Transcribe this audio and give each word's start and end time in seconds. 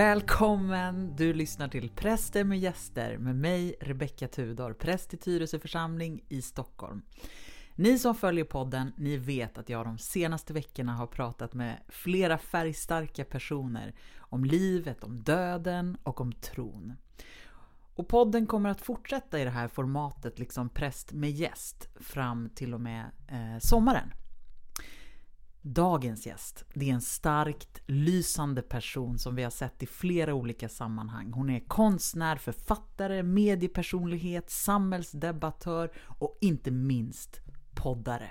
Välkommen! 0.00 1.16
Du 1.16 1.32
lyssnar 1.32 1.68
till 1.68 1.90
Präster 1.90 2.44
med 2.44 2.58
gäster 2.58 3.18
med 3.18 3.36
mig, 3.36 3.76
Rebecka 3.80 4.28
Tudor, 4.28 4.72
präst 4.72 5.14
i 5.14 5.16
Tyresö 5.16 5.58
församling 5.58 6.24
i 6.28 6.42
Stockholm. 6.42 7.02
Ni 7.74 7.98
som 7.98 8.14
följer 8.14 8.44
podden, 8.44 8.92
ni 8.96 9.16
vet 9.16 9.58
att 9.58 9.68
jag 9.68 9.86
de 9.86 9.98
senaste 9.98 10.52
veckorna 10.52 10.92
har 10.92 11.06
pratat 11.06 11.54
med 11.54 11.76
flera 11.88 12.38
färgstarka 12.38 13.24
personer 13.24 13.94
om 14.18 14.44
livet, 14.44 15.04
om 15.04 15.22
döden 15.22 15.96
och 16.02 16.20
om 16.20 16.32
tron. 16.32 16.92
Och 17.94 18.08
podden 18.08 18.46
kommer 18.46 18.70
att 18.70 18.80
fortsätta 18.80 19.40
i 19.40 19.44
det 19.44 19.50
här 19.50 19.68
formatet, 19.68 20.38
liksom 20.38 20.68
präst 20.68 21.12
med 21.12 21.30
gäst, 21.30 21.88
fram 22.00 22.50
till 22.54 22.74
och 22.74 22.80
med 22.80 23.04
eh, 23.28 23.58
sommaren. 23.58 24.12
Dagens 25.62 26.26
gäst, 26.26 26.64
det 26.74 26.90
är 26.90 26.94
en 26.94 27.00
starkt 27.00 27.80
lysande 27.86 28.62
person 28.62 29.18
som 29.18 29.34
vi 29.36 29.42
har 29.42 29.50
sett 29.50 29.82
i 29.82 29.86
flera 29.86 30.34
olika 30.34 30.68
sammanhang. 30.68 31.32
Hon 31.32 31.50
är 31.50 31.60
konstnär, 31.60 32.36
författare, 32.36 33.22
mediepersonlighet, 33.22 34.50
samhällsdebattör 34.50 35.90
och 36.18 36.38
inte 36.40 36.70
minst 36.70 37.40
poddare. 37.82 38.30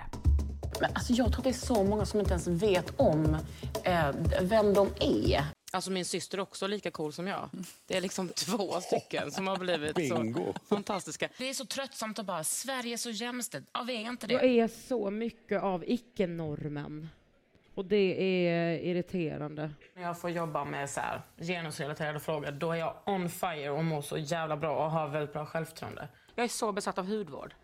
Men 0.80 0.90
alltså 0.94 1.12
jag 1.12 1.32
tror 1.32 1.42
det 1.42 1.48
är 1.48 1.52
så 1.52 1.84
många 1.84 2.06
som 2.06 2.20
inte 2.20 2.32
ens 2.32 2.46
vet 2.46 3.00
om 3.00 3.36
eh, 3.84 4.10
vem 4.40 4.74
de 4.74 4.88
är. 5.00 5.44
Alltså 5.72 5.90
min 5.90 6.04
syster 6.04 6.38
är 6.38 6.42
också 6.42 6.66
lika 6.66 6.90
cool 6.90 7.12
som 7.12 7.26
jag. 7.26 7.50
Det 7.86 7.96
är 7.96 8.00
liksom 8.00 8.28
två 8.28 8.80
stycken 8.80 9.30
som 9.30 9.46
har 9.46 9.56
blivit 9.56 9.94
Bingo. 9.94 10.52
så 10.68 10.74
fantastiska. 10.74 11.28
Det 11.38 11.48
är 11.50 11.54
så 11.54 11.64
tröttsamt 11.64 12.18
att 12.18 12.26
bara, 12.26 12.44
Sverige 12.44 12.92
är 12.92 12.96
så 12.96 13.10
jämställt. 13.10 13.68
Ja, 13.72 13.82
vi 13.82 13.96
är 13.96 14.08
inte 14.08 14.26
Jag 14.32 14.42
det. 14.42 14.60
är 14.60 14.68
så 14.88 15.10
mycket 15.10 15.62
av 15.62 15.84
icke-normen. 15.86 17.08
Och 17.80 17.86
det 17.86 18.46
är 18.46 18.78
irriterande. 18.78 19.70
När 19.94 20.02
jag 20.02 20.20
får 20.20 20.30
jobba 20.30 20.64
med 20.64 20.90
så 20.90 21.00
här, 21.00 21.22
genusrelaterade 21.38 22.20
frågor, 22.20 22.50
då 22.50 22.72
är 22.72 22.76
jag 22.76 22.96
on 23.06 23.28
fire 23.28 23.70
och 23.70 23.84
mår 23.84 24.02
så 24.02 24.18
jävla 24.18 24.56
bra 24.56 24.84
och 24.84 24.90
har 24.90 25.08
väldigt 25.08 25.32
bra 25.32 25.46
självförtroende. 25.46 26.08
Jag 26.34 26.44
är 26.44 26.48
så 26.48 26.72
besatt 26.72 26.98
av 26.98 27.06
hudvård. 27.06 27.54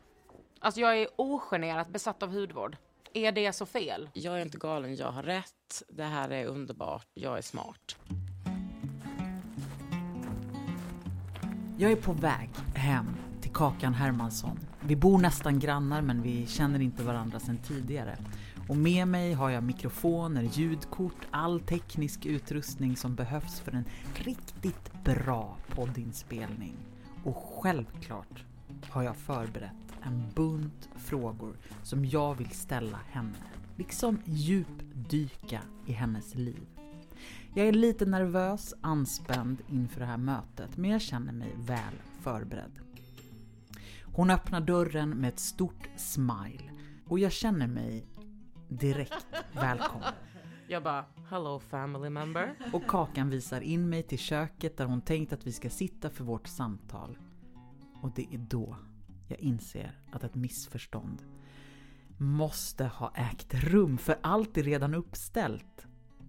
Alltså 0.60 0.80
jag 0.80 0.98
är 0.98 1.08
ogenerat 1.16 1.88
besatt 1.88 2.22
av 2.22 2.32
hudvård. 2.32 2.76
Är 3.12 3.32
det 3.32 3.52
så 3.52 3.66
fel? 3.66 4.08
Jag 4.12 4.38
är 4.38 4.42
inte 4.42 4.58
galen, 4.58 4.96
jag 4.96 5.10
har 5.10 5.22
rätt. 5.22 5.82
Det 5.88 6.04
här 6.04 6.30
är 6.30 6.46
underbart, 6.46 7.08
jag 7.14 7.38
är 7.38 7.42
smart. 7.42 7.96
Jag 11.78 11.92
är 11.92 11.96
på 11.96 12.12
väg 12.12 12.50
hem 12.74 13.16
till 13.42 13.52
Kakan 13.52 13.94
Hermansson. 13.94 14.58
Vi 14.80 14.96
bor 14.96 15.18
nästan 15.18 15.58
grannar 15.58 16.02
men 16.02 16.22
vi 16.22 16.46
känner 16.46 16.80
inte 16.80 17.02
varandra 17.02 17.40
sedan 17.40 17.58
tidigare. 17.58 18.16
Och 18.68 18.76
med 18.76 19.08
mig 19.08 19.32
har 19.32 19.50
jag 19.50 19.64
mikrofoner, 19.64 20.42
ljudkort, 20.42 21.26
all 21.30 21.60
teknisk 21.60 22.26
utrustning 22.26 22.96
som 22.96 23.14
behövs 23.14 23.60
för 23.60 23.72
en 23.72 23.84
riktigt 24.14 25.04
bra 25.04 25.56
poddinspelning. 25.68 26.76
Och 27.24 27.36
självklart 27.36 28.44
har 28.88 29.02
jag 29.02 29.16
förberett 29.16 29.94
en 30.02 30.24
bunt 30.34 30.88
frågor 30.96 31.56
som 31.82 32.04
jag 32.04 32.34
vill 32.34 32.50
ställa 32.50 33.00
henne. 33.10 33.38
Liksom 33.76 34.18
djupdyka 34.24 35.60
i 35.86 35.92
hennes 35.92 36.34
liv. 36.34 36.66
Jag 37.54 37.68
är 37.68 37.72
lite 37.72 38.06
nervös, 38.06 38.74
anspänd 38.80 39.62
inför 39.68 40.00
det 40.00 40.06
här 40.06 40.16
mötet, 40.16 40.76
men 40.76 40.90
jag 40.90 41.00
känner 41.00 41.32
mig 41.32 41.52
väl 41.56 41.94
förberedd. 42.20 42.72
Hon 44.02 44.30
öppnar 44.30 44.60
dörren 44.60 45.10
med 45.10 45.28
ett 45.28 45.40
stort 45.40 45.88
smile 45.96 46.70
och 47.08 47.18
jag 47.18 47.32
känner 47.32 47.66
mig 47.66 48.06
direkt 48.68 49.26
välkommen. 49.52 50.12
Jag 50.68 50.82
bara, 50.82 51.04
hello 51.30 51.58
family 51.58 52.10
member. 52.10 52.54
Och 52.72 52.86
Kakan 52.86 53.30
visar 53.30 53.60
in 53.60 53.88
mig 53.88 54.02
till 54.02 54.18
köket 54.18 54.76
där 54.76 54.84
hon 54.84 55.00
tänkt 55.00 55.32
att 55.32 55.46
vi 55.46 55.52
ska 55.52 55.70
sitta 55.70 56.10
för 56.10 56.24
vårt 56.24 56.46
samtal. 56.46 57.18
Och 58.02 58.10
det 58.14 58.34
är 58.34 58.38
då 58.38 58.76
jag 59.28 59.40
inser 59.40 59.98
att 60.12 60.24
ett 60.24 60.34
missförstånd 60.34 61.22
måste 62.18 62.84
ha 62.84 63.12
ägt 63.14 63.54
rum, 63.54 63.98
för 63.98 64.16
allt 64.20 64.56
är 64.56 64.62
redan 64.62 64.94
uppställt. 64.94 65.86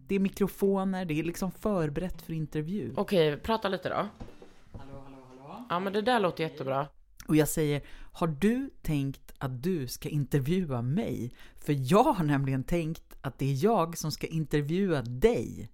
Det 0.07 0.15
är 0.15 0.19
mikrofoner, 0.19 1.05
det 1.05 1.19
är 1.19 1.23
liksom 1.23 1.51
förberett 1.51 2.21
för 2.21 2.33
intervju. 2.33 2.93
Okej, 2.95 3.37
prata 3.37 3.69
lite 3.69 3.89
då. 3.89 3.95
Hallå, 3.95 5.03
hallå, 5.03 5.17
hallå. 5.27 5.65
Ja 5.69 5.79
men 5.79 5.93
det 5.93 6.01
där 6.01 6.19
låter 6.19 6.43
jättebra. 6.43 6.87
Och 7.27 7.35
jag 7.35 7.47
säger, 7.47 7.81
har 8.11 8.27
du 8.27 8.69
tänkt 8.81 9.33
att 9.37 9.63
du 9.63 9.87
ska 9.87 10.09
intervjua 10.09 10.81
mig? 10.81 11.33
För 11.55 11.75
jag 11.91 12.13
har 12.13 12.23
nämligen 12.23 12.63
tänkt 12.63 13.17
att 13.21 13.39
det 13.39 13.45
är 13.45 13.63
jag 13.63 13.97
som 13.97 14.11
ska 14.11 14.27
intervjua 14.27 15.01
dig. 15.01 15.71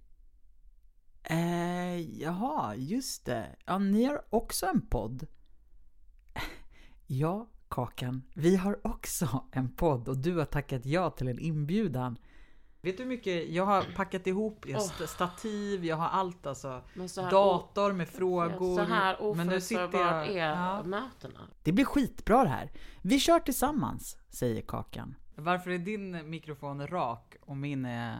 Eh, 1.22 2.20
jaha, 2.20 2.74
just 2.76 3.24
det. 3.24 3.56
Ja, 3.64 3.78
ni 3.78 4.04
har 4.04 4.24
också 4.30 4.66
en 4.66 4.86
podd. 4.86 5.26
Ja, 7.06 7.48
Kakan, 7.68 8.22
vi 8.34 8.56
har 8.56 8.86
också 8.86 9.44
en 9.52 9.68
podd 9.68 10.08
och 10.08 10.18
du 10.18 10.36
har 10.36 10.44
tackat 10.44 10.86
ja 10.86 11.10
till 11.10 11.28
en 11.28 11.38
inbjudan. 11.38 12.18
Vet 12.84 12.96
du 12.96 13.02
hur 13.02 13.08
mycket 13.10 13.48
jag 13.48 13.66
har 13.66 13.82
packat 13.96 14.26
ihop? 14.26 14.64
Jag 14.68 14.78
har 14.80 15.06
stativ, 15.06 15.84
jag 15.84 15.96
har 15.96 16.08
allt 16.08 16.46
alltså. 16.46 16.82
Dator 17.30 17.92
med 17.92 18.08
frågor. 18.08 18.76
Så 18.76 18.82
här 18.82 19.34
Men 19.34 19.46
nu 19.46 19.60
sitter 19.60 19.98
jag- 19.98 20.28
är 20.28 20.48
Ja. 20.48 20.82
mötena. 20.82 21.40
Det 21.62 21.72
blir 21.72 21.84
skitbra 21.84 22.42
det 22.42 22.48
här. 22.50 22.70
Vi 23.02 23.20
kör 23.20 23.38
tillsammans, 23.40 24.16
säger 24.30 24.62
Kakan. 24.62 25.14
Varför 25.36 25.70
är 25.70 25.78
din 25.78 26.30
mikrofon 26.30 26.86
rak 26.86 27.36
och 27.40 27.56
min 27.56 27.84
är 27.84 28.18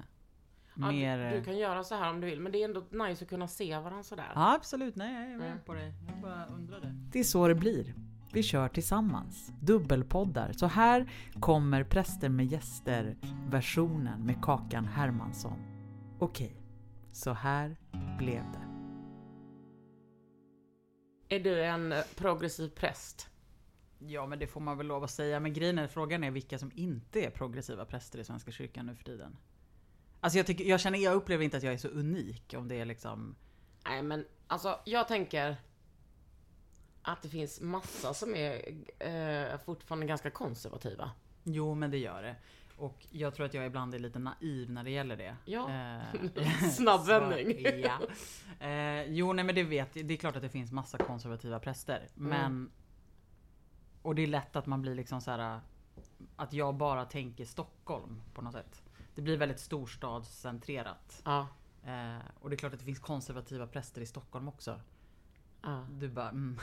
Ja, 0.76 0.90
mer... 0.92 1.30
du, 1.32 1.38
du 1.38 1.44
kan 1.44 1.58
göra 1.58 1.84
så 1.84 1.94
här 1.94 2.10
om 2.10 2.20
du 2.20 2.26
vill, 2.26 2.40
men 2.40 2.52
det 2.52 2.58
är 2.58 2.64
ändå 2.64 2.84
nice 2.90 3.24
att 3.24 3.30
kunna 3.30 3.48
se 3.48 3.78
varandra 3.78 4.02
sådär. 4.02 4.32
Ja, 4.34 4.54
absolut. 4.54 4.96
Nej, 4.96 5.14
jag 5.24 5.32
är 5.32 5.36
med 5.38 5.66
på 5.66 5.74
dig. 5.74 5.92
Jag 6.08 6.22
bara 6.22 6.46
undrade. 6.46 6.94
Det 7.12 7.18
är 7.18 7.24
så 7.24 7.48
det 7.48 7.54
blir. 7.54 7.94
Vi 8.34 8.42
kör 8.42 8.68
tillsammans. 8.68 9.52
Dubbelpoddar. 9.60 10.52
Så 10.52 10.66
här 10.66 11.10
kommer 11.40 11.84
Präster 11.84 12.28
med 12.28 12.46
gäster 12.46 13.16
versionen 13.50 14.26
med 14.26 14.42
Kakan 14.42 14.84
Hermansson. 14.84 15.58
Okej, 16.18 16.56
så 17.12 17.32
här 17.32 17.76
blev 18.18 18.42
det. 18.52 18.64
Är 21.36 21.40
du 21.40 21.64
en 21.64 21.94
progressiv 22.16 22.68
präst? 22.68 23.28
Ja, 23.98 24.26
men 24.26 24.38
det 24.38 24.46
får 24.46 24.60
man 24.60 24.78
väl 24.78 24.86
lov 24.86 25.04
att 25.04 25.10
säga. 25.10 25.40
Men 25.40 25.52
grejen 25.52 25.78
är, 25.78 25.86
frågan 25.86 26.24
är 26.24 26.30
vilka 26.30 26.58
som 26.58 26.70
inte 26.74 27.24
är 27.24 27.30
progressiva 27.30 27.84
präster 27.84 28.18
i 28.18 28.24
Svenska 28.24 28.50
kyrkan 28.50 28.86
nu 28.86 28.96
för 28.96 29.04
tiden. 29.04 29.36
Alltså 30.20 30.38
jag, 30.38 30.46
tycker, 30.46 30.64
jag 30.64 30.80
känner, 30.80 30.98
jag 30.98 31.14
upplever 31.14 31.44
inte 31.44 31.56
att 31.56 31.62
jag 31.62 31.74
är 31.74 31.78
så 31.78 31.88
unik 31.88 32.54
om 32.58 32.68
det 32.68 32.80
är 32.80 32.84
liksom... 32.84 33.36
Nej 33.88 34.02
men 34.02 34.24
alltså 34.46 34.78
jag 34.84 35.08
tänker 35.08 35.56
att 37.04 37.22
det 37.22 37.28
finns 37.28 37.60
massa 37.60 38.14
som 38.14 38.34
är 38.34 38.74
eh, 38.98 39.58
fortfarande 39.58 40.06
ganska 40.06 40.30
konservativa. 40.30 41.10
Jo, 41.44 41.74
men 41.74 41.90
det 41.90 41.98
gör 41.98 42.22
det. 42.22 42.36
Och 42.76 43.06
jag 43.10 43.34
tror 43.34 43.46
att 43.46 43.54
jag 43.54 43.66
ibland 43.66 43.94
är 43.94 43.98
lite 43.98 44.18
naiv 44.18 44.70
när 44.70 44.84
det 44.84 44.90
gäller 44.90 45.16
det. 45.16 45.36
Ja. 45.44 45.70
Eh, 45.70 46.68
Snabb 46.70 47.00
så, 47.00 47.06
vändning. 47.06 47.66
ja. 47.82 48.00
Eh, 48.66 49.02
jo, 49.02 49.32
nej 49.32 49.44
men 49.44 49.54
det 49.54 49.62
vet. 49.62 49.92
Det 49.94 50.14
är 50.14 50.16
klart 50.16 50.36
att 50.36 50.42
det 50.42 50.48
finns 50.48 50.72
massa 50.72 50.98
konservativa 50.98 51.58
präster. 51.58 52.08
Men... 52.14 52.70
Och 54.02 54.14
det 54.14 54.22
är 54.22 54.26
lätt 54.26 54.56
att 54.56 54.66
man 54.66 54.82
blir 54.82 54.94
liksom 54.94 55.20
så 55.20 55.30
här 55.30 55.60
Att 56.36 56.52
jag 56.52 56.74
bara 56.74 57.04
tänker 57.04 57.44
Stockholm 57.44 58.22
på 58.34 58.42
något 58.42 58.52
sätt. 58.52 58.82
Det 59.14 59.22
blir 59.22 59.36
väldigt 59.36 59.60
storstadscentrerat. 59.60 61.22
Ja. 61.24 61.48
Eh, 61.84 62.18
och 62.40 62.50
det 62.50 62.54
är 62.54 62.58
klart 62.58 62.72
att 62.72 62.78
det 62.78 62.84
finns 62.84 62.98
konservativa 62.98 63.66
präster 63.66 64.00
i 64.00 64.06
Stockholm 64.06 64.48
också. 64.48 64.80
ja. 65.62 65.86
Du 65.90 66.08
bara 66.08 66.28
mm. 66.28 66.58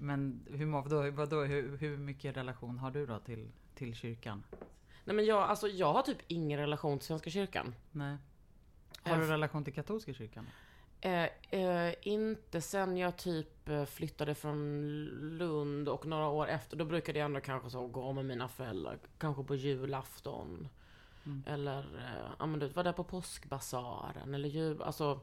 Men 0.00 0.46
hur, 0.50 0.66
vadå, 0.66 1.10
vadå, 1.10 1.44
hur, 1.44 1.76
hur 1.76 1.96
mycket 1.96 2.36
relation 2.36 2.78
har 2.78 2.90
du 2.90 3.06
då 3.06 3.18
till, 3.18 3.48
till 3.74 3.94
kyrkan? 3.94 4.42
Nej 5.04 5.16
men 5.16 5.24
jag, 5.24 5.42
alltså 5.42 5.68
jag 5.68 5.92
har 5.92 6.02
typ 6.02 6.18
ingen 6.26 6.58
relation 6.58 6.98
till 6.98 7.06
Svenska 7.06 7.30
kyrkan. 7.30 7.74
Nej. 7.90 8.16
Har 9.02 9.16
du 9.16 9.24
Eh, 9.24 9.28
relation 9.28 9.64
till 9.64 9.72
katolska 9.72 10.12
kyrkan? 10.12 10.46
Eh, 11.00 11.28
eh, 11.60 11.94
inte 12.02 12.60
sen 12.60 12.96
jag 12.96 13.16
typ 13.16 13.68
eh, 13.68 13.84
flyttade 13.84 14.34
från 14.34 15.04
Lund 15.38 15.88
och 15.88 16.06
några 16.06 16.28
år 16.28 16.48
efter. 16.48 16.76
Då 16.76 16.84
brukade 16.84 17.18
jag 17.18 17.26
ändå 17.26 17.40
kanske 17.40 17.70
så 17.70 17.86
gå 17.86 18.12
med 18.12 18.24
mina 18.24 18.48
föräldrar. 18.48 18.98
Kanske 19.18 19.44
på 19.44 19.54
julafton. 19.54 20.68
Eller, 21.46 21.78
eh, 21.78 22.32
ja 22.38 22.46
men 22.46 22.60
du 22.60 22.68
var 22.68 22.84
där 22.84 22.92
på 22.92 23.04
påskbasaren 23.04 24.34
eller 24.34 24.48
jul, 24.48 24.82
alltså. 24.82 25.20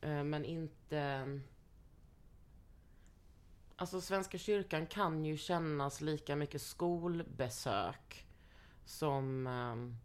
Eh, 0.00 0.24
men 0.24 0.44
inte... 0.44 1.40
Alltså 3.82 4.00
Svenska 4.00 4.38
kyrkan 4.38 4.86
kan 4.86 5.24
ju 5.24 5.36
kännas 5.36 6.00
lika 6.00 6.36
mycket 6.36 6.62
skolbesök. 6.62 8.26
Som 8.84 9.46
ehm, 9.46 9.96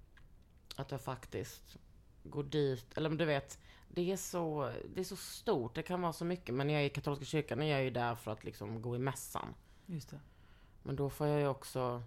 att 0.75 0.91
jag 0.91 1.01
faktiskt 1.01 1.77
går 2.23 2.43
dit, 2.43 2.97
eller 2.97 3.09
men 3.09 3.17
du 3.17 3.25
vet, 3.25 3.59
det 3.87 4.11
är, 4.11 4.17
så, 4.17 4.71
det 4.95 4.99
är 4.99 5.03
så 5.03 5.15
stort, 5.15 5.75
det 5.75 5.83
kan 5.83 6.01
vara 6.01 6.13
så 6.13 6.25
mycket. 6.25 6.55
Men 6.55 6.67
när 6.67 6.73
jag 6.73 6.83
är 6.83 6.85
i 6.85 6.89
katolska 6.89 7.25
kyrkan 7.25 7.61
är 7.61 7.65
jag 7.71 7.83
ju 7.83 7.89
där 7.89 8.15
för 8.15 8.31
att 8.31 8.43
liksom 8.43 8.81
gå 8.81 8.95
i 8.95 8.99
mässan. 8.99 9.53
Just 9.85 10.09
det. 10.09 10.19
Men 10.83 10.95
då 10.95 11.09
får 11.09 11.27
jag 11.27 11.39
ju 11.39 11.47
också 11.47 12.03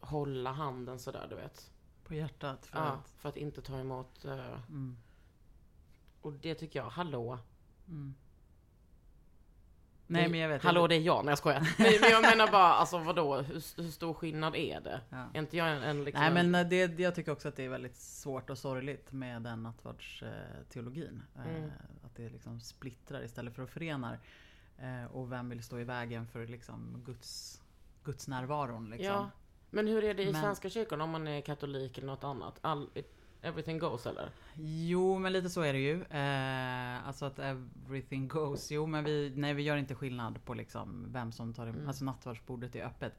hålla 0.00 0.52
handen 0.52 0.98
sådär, 0.98 1.26
du 1.30 1.36
vet. 1.36 1.70
På 2.04 2.14
hjärtat. 2.14 2.66
För 2.66 2.78
Ja, 2.78 2.84
att, 2.84 3.10
för 3.10 3.28
att 3.28 3.36
inte 3.36 3.62
ta 3.62 3.78
emot. 3.78 4.24
eh, 4.24 4.68
mm. 4.68 4.96
Och 6.20 6.32
det 6.32 6.54
tycker 6.54 6.78
jag, 6.78 6.90
hallå, 6.90 7.38
Nej 10.12 10.28
men 10.28 10.40
jag 10.40 10.48
vet 10.48 10.62
Hallå 10.62 10.86
det 10.86 10.94
är 10.94 11.00
jag, 11.00 11.24
nej 11.24 11.32
jag 11.32 11.38
skojar. 11.38 11.60
Men, 11.78 12.00
men 12.00 12.10
jag 12.10 12.22
menar 12.22 12.52
bara, 12.52 12.72
alltså 12.72 12.98
vadå, 12.98 13.36
hur, 13.36 13.82
hur 13.82 13.90
stor 13.90 14.14
skillnad 14.14 14.56
är 14.56 14.80
det? 14.80 15.00
Ja. 15.08 15.26
Är 15.34 15.38
inte 15.38 15.56
jag 15.56 15.70
en, 15.70 15.82
en 15.82 16.04
liksom... 16.04 16.34
Nej 16.34 16.44
men 16.44 16.68
det, 16.68 16.98
jag 16.98 17.14
tycker 17.14 17.32
också 17.32 17.48
att 17.48 17.56
det 17.56 17.64
är 17.64 17.68
väldigt 17.68 17.96
svårt 17.96 18.50
och 18.50 18.58
sorgligt 18.58 19.12
med 19.12 19.42
den 19.42 19.62
nattvardsteologin. 19.62 21.22
Mm. 21.36 21.64
Eh, 21.64 21.70
att 22.04 22.16
det 22.16 22.28
liksom 22.28 22.60
splittrar 22.60 23.24
istället 23.24 23.54
för 23.54 23.62
att 23.62 23.70
förenar. 23.70 24.18
Eh, 24.78 25.04
och 25.04 25.32
vem 25.32 25.48
vill 25.48 25.62
stå 25.62 25.78
i 25.78 25.84
vägen 25.84 26.26
för 26.26 26.46
liksom 26.46 27.02
Guds, 27.06 27.62
Guds 28.04 28.28
närvaron 28.28 28.90
liksom. 28.90 29.06
Ja. 29.06 29.30
Men 29.70 29.86
hur 29.86 30.04
är 30.04 30.14
det 30.14 30.22
i 30.22 30.32
Men- 30.32 30.42
Svenska 30.42 30.70
kyrkan 30.70 31.00
om 31.00 31.10
man 31.10 31.28
är 31.28 31.40
katolik 31.40 31.98
eller 31.98 32.06
något 32.06 32.24
annat? 32.24 32.58
All, 32.60 32.90
everything 33.42 33.78
goes 33.78 34.06
eller? 34.06 34.30
Jo 34.56 35.18
men 35.18 35.32
lite 35.32 35.50
så 35.50 35.60
är 35.60 35.72
det 35.72 35.78
ju. 35.78 36.02
Eh, 36.02 37.06
alltså 37.08 37.24
att 37.24 37.38
everything 37.38 38.28
goes. 38.28 38.70
Jo 38.70 38.86
men 38.86 39.04
vi, 39.04 39.32
nej, 39.36 39.54
vi 39.54 39.62
gör 39.62 39.76
inte 39.76 39.94
skillnad 39.94 40.44
på 40.44 40.54
liksom 40.54 41.06
vem 41.12 41.32
som 41.32 41.54
tar 41.54 41.66
Mm. 41.66 41.88
Alltså 41.88 42.04
nattvardsbordet 42.04 42.76
är 42.76 42.84
öppet. 42.84 43.12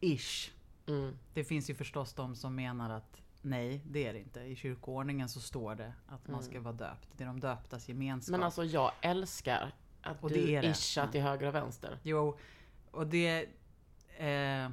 Ish. 0.00 0.50
Mm. 0.86 1.18
Det 1.34 1.44
finns 1.44 1.70
ju 1.70 1.74
förstås 1.74 2.14
de 2.14 2.34
som 2.36 2.54
menar 2.54 2.90
att 2.90 3.22
nej, 3.42 3.80
det 3.86 4.06
är 4.06 4.12
det 4.12 4.18
inte. 4.18 4.40
I 4.40 4.56
kyrkoordningen 4.56 5.28
så 5.28 5.40
står 5.40 5.74
det 5.74 5.92
att 6.06 6.28
man 6.28 6.42
ska 6.42 6.60
vara 6.60 6.74
döpt. 6.74 7.08
Det 7.16 7.24
är 7.24 7.28
de 7.28 7.40
döptas 7.40 7.88
gemenskap. 7.88 8.28
Mm. 8.28 8.40
Men 8.40 8.44
alltså 8.44 8.64
jag 8.64 8.92
älskar 9.00 9.72
att 10.02 10.22
Och 10.24 10.28
du 10.30 10.34
det 10.34 10.56
är 10.56 10.62
det. 10.62 10.68
ishar 10.68 11.06
till 11.06 11.20
höger 11.22 11.46
och 11.48 11.54
vänster. 11.54 11.98
Jo, 12.02 12.38
och 12.90 13.06
det... 13.06 13.48
Eh, 14.18 14.70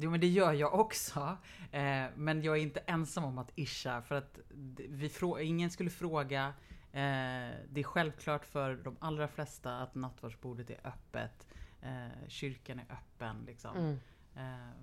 jo 0.00 0.10
men 0.10 0.20
det 0.20 0.26
gör 0.26 0.52
jag 0.52 0.74
också. 0.74 1.36
Eh, 1.72 2.04
men 2.16 2.42
jag 2.42 2.56
är 2.56 2.60
inte 2.62 2.80
ensam 2.80 3.24
om 3.24 3.38
att 3.38 3.52
ischa 3.54 4.02
för 4.02 4.14
att 4.14 4.38
vi 4.88 5.10
ingen 5.40 5.70
skulle 5.70 5.90
fråga. 5.90 6.54
Eh, 6.92 7.54
det 7.68 7.80
är 7.80 7.82
självklart 7.82 8.44
för 8.44 8.76
de 8.76 8.96
allra 9.00 9.28
flesta 9.28 9.78
att 9.78 9.94
nattvardsbordet 9.94 10.70
är 10.70 10.80
öppet. 10.84 11.46
Eh, 11.82 12.28
kyrkan 12.28 12.78
är 12.78 12.86
öppen 12.92 13.44
liksom. 13.46 13.76
Mm. 13.76 13.98
Eh, 14.36 14.74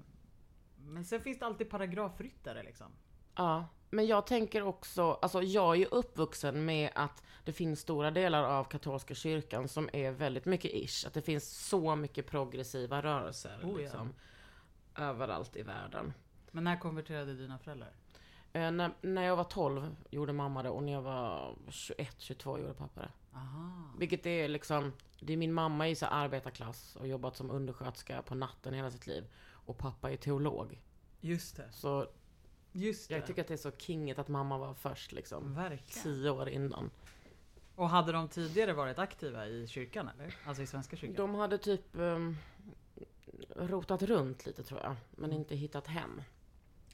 men 0.77 1.05
sen 1.05 1.21
finns 1.21 1.39
det 1.39 1.45
alltid 1.45 1.69
paragrafryttare 1.69 2.63
liksom. 2.63 2.87
Ja, 3.35 3.67
men 3.89 4.07
jag 4.07 4.27
tänker 4.27 4.61
också, 4.61 5.11
alltså 5.11 5.41
jag 5.41 5.75
är 5.75 5.79
ju 5.79 5.85
uppvuxen 5.85 6.65
med 6.65 6.89
att 6.95 7.23
det 7.45 7.53
finns 7.53 7.79
stora 7.79 8.11
delar 8.11 8.43
av 8.43 8.63
katolska 8.63 9.15
kyrkan 9.15 9.67
som 9.67 9.89
är 9.93 10.11
väldigt 10.11 10.45
mycket 10.45 10.71
ish. 10.73 11.07
Att 11.07 11.13
det 11.13 11.21
finns 11.21 11.67
så 11.67 11.95
mycket 11.95 12.27
progressiva 12.27 13.01
rörelser 13.01 13.59
Oh, 13.63 13.81
ja. 13.81 14.07
Överallt 14.95 15.55
i 15.55 15.61
världen. 15.61 16.13
Men 16.51 16.63
när 16.63 16.79
konverterade 16.79 17.33
dina 17.33 17.59
föräldrar? 17.59 17.93
Eh, 18.53 18.71
när, 18.71 18.91
när 19.01 19.23
jag 19.23 19.35
var 19.35 19.43
12 19.43 19.95
gjorde 20.09 20.33
mamma 20.33 20.63
det 20.63 20.69
och 20.69 20.83
när 20.83 20.93
jag 20.93 21.01
var 21.01 21.55
21, 21.69 22.15
22 22.17 22.59
gjorde 22.59 22.73
pappa 22.73 23.01
det. 23.01 23.11
Aha. 23.33 23.71
Vilket 23.99 24.25
är 24.25 24.47
liksom, 24.47 24.93
det 25.19 25.33
är 25.33 25.37
min 25.37 25.53
mamma 25.53 25.87
i 25.87 25.95
så 25.95 26.05
arbetarklass 26.05 26.95
och 26.95 27.07
jobbat 27.07 27.35
som 27.35 27.51
undersköterska 27.51 28.21
på 28.21 28.35
natten 28.35 28.73
hela 28.73 28.91
sitt 28.91 29.07
liv. 29.07 29.27
Och 29.51 29.77
pappa 29.77 30.11
är 30.11 30.17
teolog. 30.17 30.81
Just 31.21 31.55
det. 31.55 31.71
Så 31.71 32.07
Just 32.71 33.09
det. 33.09 33.15
jag 33.15 33.25
tycker 33.27 33.41
att 33.41 33.47
det 33.47 33.53
är 33.53 33.57
så 33.57 33.71
kinget 33.71 34.19
att 34.19 34.27
mamma 34.27 34.57
var 34.57 34.73
först 34.73 35.11
liksom. 35.11 35.53
Verkligen. 35.53 36.03
Tio 36.03 36.29
år 36.29 36.49
innan. 36.49 36.89
Och 37.75 37.89
hade 37.89 38.11
de 38.11 38.27
tidigare 38.27 38.73
varit 38.73 38.99
aktiva 38.99 39.47
i 39.47 39.67
kyrkan 39.67 40.09
eller? 40.15 40.35
Alltså 40.45 40.63
i 40.63 40.67
Svenska 40.67 40.95
kyrkan? 40.95 41.15
De 41.15 41.35
hade 41.35 41.57
typ 41.57 41.81
um, 41.91 42.37
rotat 43.55 44.01
runt 44.01 44.45
lite 44.45 44.63
tror 44.63 44.81
jag, 44.83 44.95
men 45.11 45.33
inte 45.33 45.55
hittat 45.55 45.87
hem. 45.87 46.21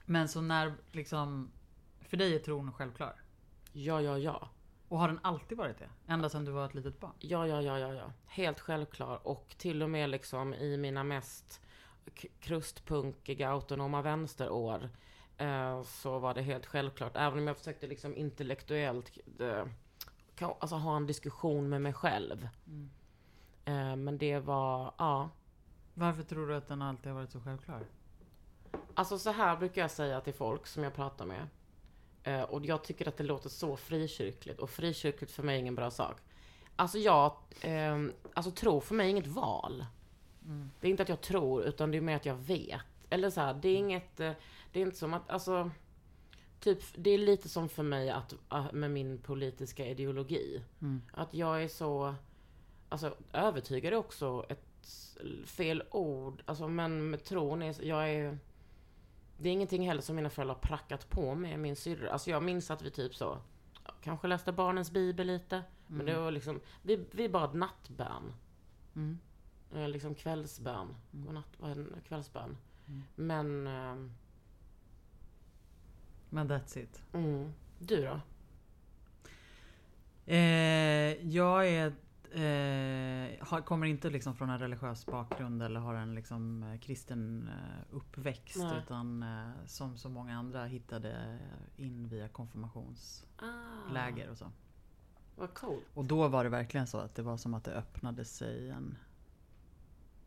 Men 0.06 0.28
så 0.28 0.42
när 0.42 0.74
liksom... 0.92 1.52
För 2.02 2.18
dig 2.18 2.36
är 2.36 2.40
tron 2.40 2.74
självklar? 2.74 3.22
Ja, 3.72 4.02
ja, 4.02 4.18
ja. 4.18 4.50
Och 4.88 5.00
har 5.00 5.08
den 5.08 5.20
alltid 5.22 5.58
varit 5.58 5.78
det? 5.78 5.90
Ända 6.08 6.30
sedan 6.30 6.46
du 6.46 6.52
var 6.52 6.66
ett 6.66 6.74
litet 6.74 7.00
barn? 7.00 7.14
Ja, 7.20 7.48
ja, 7.48 7.62
ja, 7.62 7.80
ja, 7.80 7.94
ja. 7.94 8.14
Helt 8.26 8.60
självklar. 8.60 9.28
Och 9.28 9.56
till 9.58 9.84
och 9.84 9.90
med 9.90 10.10
liksom 10.10 10.54
i 10.54 10.78
mina 10.78 11.04
mest 11.04 11.62
krustpunkiga 12.40 13.50
autonoma 13.50 14.02
vänsterår 14.02 14.90
eh, 15.38 15.84
så 15.84 16.20
var 16.20 16.34
det 16.34 16.42
helt 16.42 16.66
självklart. 16.66 17.12
Även 17.16 17.40
om 17.40 17.48
jag 17.48 17.58
försökte 17.58 17.88
liksom 17.88 18.16
intellektuellt 18.16 19.18
eh, 19.40 19.66
alltså 20.40 20.76
ha 20.76 20.96
en 20.96 21.08
diskussion 21.08 21.70
med 21.70 21.82
mig 21.82 21.94
själv. 21.94 22.48
Mm. 22.68 22.90
Eh, 23.66 23.96
men 23.96 24.18
det 24.18 24.40
var, 24.40 24.94
ja. 24.98 25.30
Varför 25.94 26.24
tror 26.24 26.48
du 26.48 26.56
att 26.56 26.68
den 26.68 26.82
alltid 26.82 27.08
har 27.08 27.14
varit 27.14 27.32
så 27.32 27.40
självklar? 27.40 27.86
Alltså 28.94 29.18
så 29.20 29.32
här 29.32 29.58
brukar 29.58 29.82
jag 29.82 29.92
säga 29.92 30.22
till 30.22 30.34
folk 30.34 30.68
som 30.68 30.84
jag 30.84 30.94
pratar 30.94 31.26
med. 31.26 31.48
Eh, 32.24 32.42
och 32.42 32.66
jag 32.66 32.84
tycker 32.84 33.08
att 33.08 33.18
det 33.18 33.24
låter 33.24 33.50
så 33.50 33.78
frikyrkligt. 33.78 34.60
Och 34.60 34.70
frikyrkligt 34.70 35.32
för 35.32 35.44
mig 35.44 35.56
är 35.56 35.60
ingen 35.60 35.76
bra 35.76 35.92
sak. 35.92 36.18
Alltså 36.76 36.98
jag, 36.98 37.38
eh, 37.62 37.98
alltså 38.34 38.52
tro 38.52 38.82
för 38.82 38.96
mig 38.96 39.06
är 39.06 39.10
inget 39.10 39.28
val. 39.28 39.86
Det 40.80 40.88
är 40.88 40.92
inte 40.92 41.04
att 41.04 41.10
jag 41.10 41.22
tror, 41.22 41.64
utan 41.64 41.92
det 41.92 41.98
är 41.98 42.02
mer 42.02 42.16
att 42.16 42.26
jag 42.26 42.36
vet. 42.36 42.82
Eller 43.10 43.30
så 43.30 43.42
här, 43.42 43.54
det 43.54 43.70
är 43.70 43.78
inget, 43.78 44.20
eh, 44.20 44.32
det 44.72 44.80
är 44.80 44.86
inte 44.86 44.98
som 44.98 45.14
att, 45.14 45.30
alltså. 45.30 45.72
Typ, 46.60 46.84
det 46.96 47.10
är 47.10 47.18
lite 47.18 47.50
som 47.50 47.70
för 47.70 47.84
mig 47.84 48.10
att, 48.10 48.34
att 48.48 48.72
med 48.72 48.92
min 48.92 49.18
politiska 49.18 49.86
ideologi. 49.86 50.62
Mm. 50.82 51.02
Att 51.14 51.34
jag 51.34 51.64
är 51.64 51.68
så, 51.68 52.16
alltså 52.90 53.16
övertygad 53.34 53.94
är 53.94 53.98
också 53.98 54.46
ett 54.50 54.71
fel 55.46 55.84
ord. 55.92 56.44
Alltså 56.46 56.68
men 56.68 57.10
med 57.10 57.24
tron 57.24 57.62
är, 57.62 57.84
jag 57.84 58.10
är 58.10 58.38
det 59.38 59.50
är 59.50 59.54
ingenting 59.54 59.88
heller 59.88 60.02
som 60.02 60.16
mina 60.16 60.30
föräldrar 60.30 60.56
har 60.56 60.62
prackat 60.62 61.10
på 61.10 61.36
mig, 61.36 61.58
min 61.58 61.76
syrra. 61.76 62.12
Alltså 62.12 62.30
jag 62.30 62.44
minns 62.44 62.72
att 62.72 62.82
vi 62.82 62.92
typ 62.92 63.16
så, 63.16 63.38
kanske 64.02 64.28
läste 64.28 64.52
barnens 64.52 64.92
bibel 64.92 65.28
lite. 65.28 65.64
Men 65.88 66.06
det 66.06 66.20
var 66.20 66.32
liksom, 66.32 66.60
vi, 66.82 67.06
vi 67.12 67.30
bad 67.30 67.56
nattbön. 67.56 68.34
Mm. 68.96 69.20
Eh, 69.76 69.90
liksom 69.90 70.16
kvällsbön. 70.16 70.96
Godnatt, 71.12 71.62
är 71.64 71.76
det? 71.76 72.02
kvällsbön. 72.08 72.58
Mm. 72.88 73.04
Men, 73.16 73.68
ehm, 73.68 74.14
Men 76.30 76.52
that's 76.52 76.78
it. 76.78 77.04
mm, 77.14 77.54
du 77.80 78.02
då? 78.02 78.20
Eh, 80.34 81.28
jag 81.28 81.68
är... 81.68 81.94
Eh, 82.34 83.46
har, 83.48 83.62
kommer 83.62 83.88
inte 83.88 84.10
liksom 84.10 84.36
från 84.36 84.50
en 84.50 84.60
religiös 84.60 85.06
bakgrund 85.06 85.64
eller 85.64 85.80
har 85.80 85.96
en 85.96 86.16
liksom 86.16 86.64
eh, 86.64 86.80
kristen 86.80 87.48
eh, 87.48 87.96
uppväxt. 87.96 88.58
Nej. 88.58 88.78
Utan 88.84 89.24
eh, 89.24 89.50
som 89.66 89.98
så 89.98 90.10
många 90.10 90.38
andra 90.38 90.66
hittade 90.66 91.40
in 91.78 92.08
via 92.08 92.28
konfirmationsläger 92.28 94.28
Ah, 94.28 94.32
och 94.32 94.38
så. 94.38 94.52
vad 95.36 95.54
coolt. 95.54 95.84
Och 95.94 96.06
då 96.06 96.28
var 96.28 96.44
det 96.44 96.50
verkligen 96.50 96.88
så 96.88 96.98
att 96.98 97.16
det 97.16 97.22
var 97.22 97.38
som 97.38 97.54
att 97.54 97.64
det 97.64 97.72
öppnade 97.72 98.26
sig 98.26 98.70
en... 98.70 98.98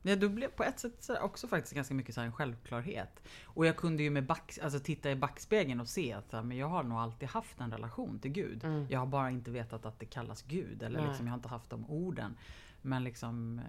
Ja, 0.06 0.16
då 0.16 0.28
blev 0.28 0.48
på 0.48 0.64
ett 0.64 0.80
sätt 0.80 1.10
också 1.20 1.48
faktiskt 1.48 1.74
ganska 1.74 1.94
mycket 1.94 2.14
så 2.14 2.20
här 2.20 2.26
en 2.26 2.32
självklarhet. 2.32 3.22
Och 3.44 3.66
jag 3.66 3.76
kunde 3.76 4.02
ju 4.02 4.10
med 4.10 4.26
back, 4.26 4.58
alltså 4.62 4.80
titta 4.80 5.10
i 5.10 5.16
backspegeln 5.16 5.80
och 5.80 5.88
se 5.88 6.12
att 6.12 6.32
här, 6.32 6.42
men 6.42 6.56
jag 6.56 6.68
har 6.68 6.82
nog 6.82 6.98
alltid 6.98 7.28
haft 7.28 7.60
en 7.60 7.70
relation 7.70 8.18
till 8.18 8.30
Gud. 8.30 8.64
Mm. 8.64 8.86
Jag 8.90 8.98
har 8.98 9.06
bara 9.06 9.30
inte 9.30 9.50
vetat 9.50 9.86
att 9.86 9.98
det 9.98 10.06
kallas 10.06 10.42
Gud. 10.42 10.82
Eller 10.82 10.98
Nej. 10.98 11.08
liksom, 11.08 11.26
jag 11.26 11.32
har 11.32 11.38
inte 11.38 11.48
haft 11.48 11.70
de 11.70 11.90
orden. 11.90 12.36
Men 12.82 13.04
liksom 13.04 13.58
eh, 13.58 13.64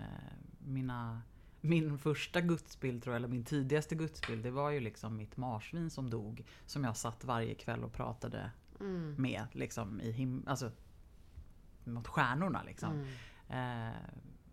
mina... 0.59 1.21
Min 1.61 1.97
första 1.97 2.41
gudsbild 2.41 3.03
tror 3.03 3.13
jag, 3.13 3.17
eller 3.19 3.27
min 3.27 3.45
tidigaste 3.45 3.95
gudsbild, 3.95 4.43
det 4.43 4.51
var 4.51 4.69
ju 4.69 4.79
liksom 4.79 5.17
mitt 5.17 5.37
marsvin 5.37 5.89
som 5.89 6.09
dog. 6.09 6.45
Som 6.65 6.83
jag 6.83 6.97
satt 6.97 7.23
varje 7.23 7.55
kväll 7.55 7.83
och 7.83 7.93
pratade 7.93 8.51
Mm. 8.79 9.15
med 9.17 9.45
liksom 9.51 10.01
i 10.01 10.11
him... 10.11 10.43
Alltså 10.47 10.71
mot 11.83 12.07
stjärnorna 12.07 12.63
liksom. 12.63 13.05
Mm. 13.49 13.87
Eh, 13.89 13.95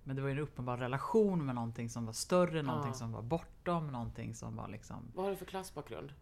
men 0.05 0.17
det 0.17 0.23
var 0.23 0.29
ju 0.29 0.33
en 0.33 0.39
uppenbar 0.39 0.77
relation 0.77 1.47
med 1.47 1.55
någonting 1.55 1.89
som 1.91 2.07
var 2.07 2.13
större, 2.13 2.63
någonting 2.63 2.91
Ja. 2.91 2.95
som 2.95 3.13
var 3.13 3.23
bortom, 3.23 3.87
någonting 3.87 4.35
som 4.35 4.57
var 4.57 4.69
liksom... 4.69 5.13
Vad 5.15 5.25
har 5.25 5.31
du 5.31 5.37
för 5.37 5.45
klassbakgrund? 5.47 6.13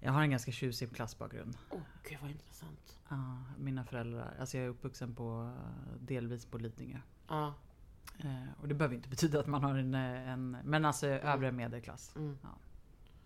Jag 0.00 0.12
har 0.12 0.22
en 0.22 0.30
ganska 0.30 0.52
tjusig 0.52 0.94
klassbakgrund. 0.96 1.56
Åh, 1.70 1.78
oh, 1.78 1.82
gud 2.08 2.18
vad 2.22 2.30
intressant. 2.30 2.98
Ja, 3.08 3.42
mina 3.58 3.84
föräldrar, 3.84 4.34
alltså 4.40 4.56
jag 4.56 4.66
är 4.66 4.70
uppvuxen 4.70 5.14
på, 5.14 5.52
delvis 6.00 6.46
på 6.46 6.58
Lidingö. 6.58 6.98
Ja. 7.28 7.54
Eh, 8.18 8.60
och 8.60 8.68
det 8.68 8.74
behöver 8.74 8.94
inte 8.96 9.08
betyda 9.08 9.40
att 9.40 9.46
man 9.46 9.64
har 9.64 9.74
en, 9.78 9.94
en 9.94 10.56
men 10.64 10.84
alltså 10.84 11.06
övre 11.06 11.52
medelklass. 11.52 12.16
Mm. 12.16 12.38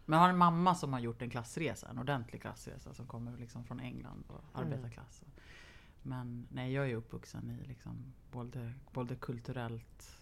Men 0.06 0.16
jag 0.18 0.24
har 0.24 0.28
en 0.30 0.38
mamma 0.38 0.74
som 0.74 0.92
har 0.92 1.00
gjort 1.00 1.22
en 1.22 1.30
klassresa, 1.30 1.88
en 1.88 1.98
ordentlig 1.98 2.40
klassresa 2.42 2.94
som 2.94 3.06
kommer 3.06 3.36
liksom 3.36 3.64
från 3.64 3.80
England 3.80 4.24
och 4.28 4.60
Mm. 4.62 4.90
Men 6.06 6.46
nej, 6.50 6.72
jag 6.72 6.90
är 6.90 6.94
uppvuxen 6.94 7.50
i 7.50 7.68
liksom 7.68 8.12
både, 8.30 8.72
både 8.92 9.14
kulturellt 9.14 10.16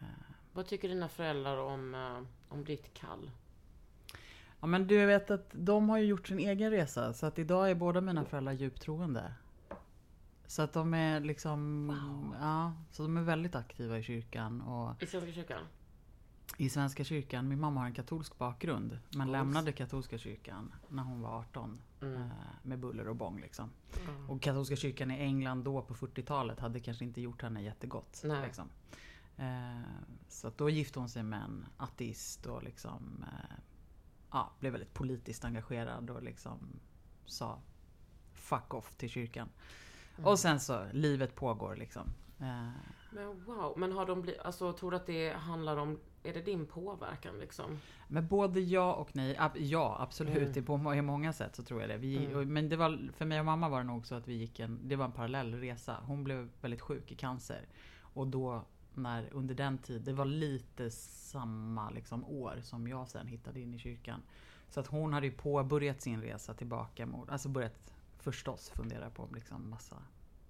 eh, 0.00 0.06
Vad 0.52 0.66
tycker 0.66 0.88
dina 0.88 1.08
föräldrar 1.08 1.56
om, 1.56 1.94
eh, 1.94 2.22
om 2.48 2.64
ditt 2.64 2.94
kall? 2.94 3.30
Ja 4.60 4.66
men 4.66 4.86
du 4.86 5.06
vet 5.06 5.30
att 5.30 5.48
de 5.52 5.88
har 5.88 5.98
ju 5.98 6.04
gjort 6.04 6.28
sin 6.28 6.38
egen 6.38 6.70
resa 6.70 7.12
så 7.12 7.26
att 7.26 7.38
idag 7.38 7.70
är 7.70 7.74
båda 7.74 8.00
mina 8.00 8.24
föräldrar 8.24 8.52
djupt 8.52 8.82
troende. 8.82 9.34
Så 10.46 10.62
att 10.62 10.72
de 10.72 10.94
är 10.94 11.20
liksom, 11.20 11.88
ja, 12.40 12.72
så 12.90 13.02
de 13.02 13.16
är 13.16 13.22
väldigt 13.22 13.54
aktiva 13.54 13.98
i 13.98 14.02
kyrkan 14.02 14.60
och 14.60 15.02
I 15.02 15.06
Svenska 15.06 15.32
kyrkan? 15.32 15.60
I 16.56 16.68
Svenska 16.68 17.04
kyrkan, 17.04 17.48
min 17.48 17.60
mamma 17.60 17.80
har 17.80 17.86
en 17.86 17.94
katolsk 17.94 18.38
bakgrund 18.38 18.98
men 19.16 19.32
lämnade 19.32 19.72
katolska 19.72 20.18
kyrkan 20.18 20.72
när 20.88 21.02
hon 21.02 21.20
var 21.20 21.38
18 21.38 21.80
Mm. 22.00 22.22
eh, 22.22 22.28
med 22.62 22.78
buller 22.78 23.08
och 23.08 23.16
bång 23.16 23.40
liksom. 23.40 23.70
Mm. 24.08 24.30
Och 24.30 24.42
katolska 24.42 24.76
kyrkan 24.76 25.10
i 25.10 25.14
England 25.18 25.64
då 25.64 25.82
på 25.82 25.94
40-talet 25.94 26.60
hade 26.60 26.80
kanske 26.80 27.04
inte 27.04 27.20
gjort 27.20 27.42
henne 27.42 27.62
jättegott. 27.62 28.20
Nej. 28.24 28.42
Liksom. 28.46 28.68
Eh, 29.36 29.80
så 30.28 30.50
då 30.56 30.70
gifte 30.70 30.98
hon 30.98 31.08
sig 31.08 31.22
med 31.22 31.42
en 31.42 31.66
ateist 31.76 32.46
och 32.46 32.62
liksom 32.62 33.24
eh, 33.32 33.56
ja, 34.30 34.52
blev 34.60 34.72
väldigt 34.72 34.94
politiskt 34.94 35.44
engagerad 35.44 36.10
och 36.10 36.22
liksom 36.22 36.58
sa 37.26 37.58
fuck 38.32 38.74
off 38.74 38.94
till 38.94 39.10
kyrkan. 39.10 39.48
Mm. 40.16 40.26
Och 40.28 40.38
sen 40.38 40.60
så, 40.60 40.86
livet 40.92 41.34
pågår 41.34 41.76
liksom. 41.76 42.06
Eh, 42.40 42.68
Men 43.12 43.44
wow, 43.44 43.74
men 43.76 43.92
har 43.92 44.06
de 44.06 44.22
blivit, 44.22 44.40
alltså 44.40 44.72
tror 44.72 44.90
du 44.90 44.96
att 44.96 45.06
det 45.06 45.32
handlar 45.32 45.76
om, 45.76 45.98
är 46.24 46.34
det 46.34 46.40
din 46.40 46.66
påverkan 46.66 47.38
liksom? 47.38 47.78
Men 48.08 48.28
både 48.28 48.60
ja 48.60 48.94
och 48.94 49.16
nej. 49.16 49.38
Ja, 49.54 49.96
absolut. 50.00 50.56
Mm. 50.56 50.64
På 50.64 50.76
många 50.76 51.32
sätt 51.32 51.56
så 51.56 51.62
tror 51.62 51.80
jag 51.80 51.90
det. 51.90 51.96
Vi, 51.96 52.24
Mm. 52.24 52.52
Men 52.52 52.68
det 52.68 52.76
var, 52.76 53.10
för 53.16 53.24
mig 53.24 53.38
och 53.38 53.46
mamma 53.46 53.68
var 53.68 53.78
det 53.78 53.84
nog 53.84 54.06
så 54.06 54.14
att 54.14 54.28
vi 54.28 54.34
gick 54.34 54.60
en, 54.60 54.88
det 54.88 54.96
var 54.96 55.04
en 55.04 55.12
parallell 55.12 55.54
resa. 55.54 55.96
Hon 56.06 56.24
blev 56.24 56.48
väldigt 56.60 56.80
sjuk 56.80 57.12
i 57.12 57.14
cancer. 57.14 57.66
Och 58.00 58.26
då 58.26 58.64
när, 58.94 59.28
under 59.32 59.54
den 59.54 59.78
tiden, 59.78 60.04
det 60.04 60.12
var 60.12 60.24
lite 60.24 60.90
samma 60.90 61.90
liksom, 61.90 62.24
år 62.24 62.58
som 62.62 62.88
jag 62.88 63.08
sen 63.08 63.26
hittade 63.26 63.60
in 63.60 63.74
i 63.74 63.78
kyrkan. 63.78 64.22
Så 64.70 64.80
att 64.80 64.86
hon 64.86 65.12
hade 65.12 65.26
ju 65.26 65.32
påbörjat 65.32 66.02
sin 66.02 66.22
resa 66.22 66.54
tillbaka 66.54 67.06
mot, 67.06 67.30
alltså 67.30 67.48
börjat 67.48 67.92
förstås 68.18 68.68
fundera 68.68 69.10
på 69.10 69.28
liksom 69.34 69.70
massa 69.70 69.96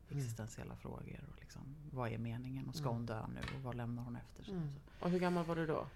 existentiella 0.08 0.76
frågor. 0.76 1.24
Och 1.32 1.40
liksom, 1.40 1.62
vad 1.92 2.12
är 2.12 2.18
meningen? 2.18 2.68
Och 2.68 2.74
ska 2.74 2.84
Mm. 2.84 2.94
hon 2.96 3.06
dö 3.06 3.26
nu? 3.26 3.40
Och 3.56 3.62
vad 3.62 3.74
lämnar 3.74 4.02
hon 4.02 4.16
efter 4.16 4.42
sig? 4.44 4.54
Mm. 4.54 4.68
Så. 4.98 5.04
Och 5.04 5.10
hur 5.10 5.18
gammal 5.18 5.44
var 5.44 5.56
du 5.56 5.66
då? 5.66 5.86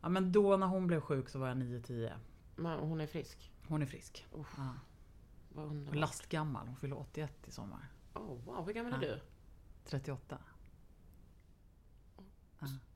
Ja 0.00 0.08
men 0.08 0.32
då 0.32 0.56
när 0.56 0.66
hon 0.66 0.86
blev 0.86 1.00
sjuk 1.00 1.28
så 1.28 1.38
var 1.38 1.48
jag 1.48 1.56
9-10. 1.56 2.12
Men 2.56 2.78
hon 2.78 3.00
är 3.00 3.06
frisk? 3.06 3.52
Hon 3.68 3.82
är 3.82 3.86
frisk. 3.86 4.26
Uff, 4.32 4.54
Ja. 4.56 4.68
vad 5.48 5.64
Och 5.64 5.70
underbart. 5.70 5.96
lastgammal. 5.96 6.66
Hon 6.66 6.76
fyller 6.76 6.98
81 6.98 7.48
i 7.48 7.50
sommar. 7.50 7.88
Oh, 8.14 8.44
wow, 8.44 8.66
hur 8.66 8.72
gammal 8.72 8.92
är 8.92 9.06
Ja. 9.08 9.14
du? 9.14 9.20
38. 9.84 10.38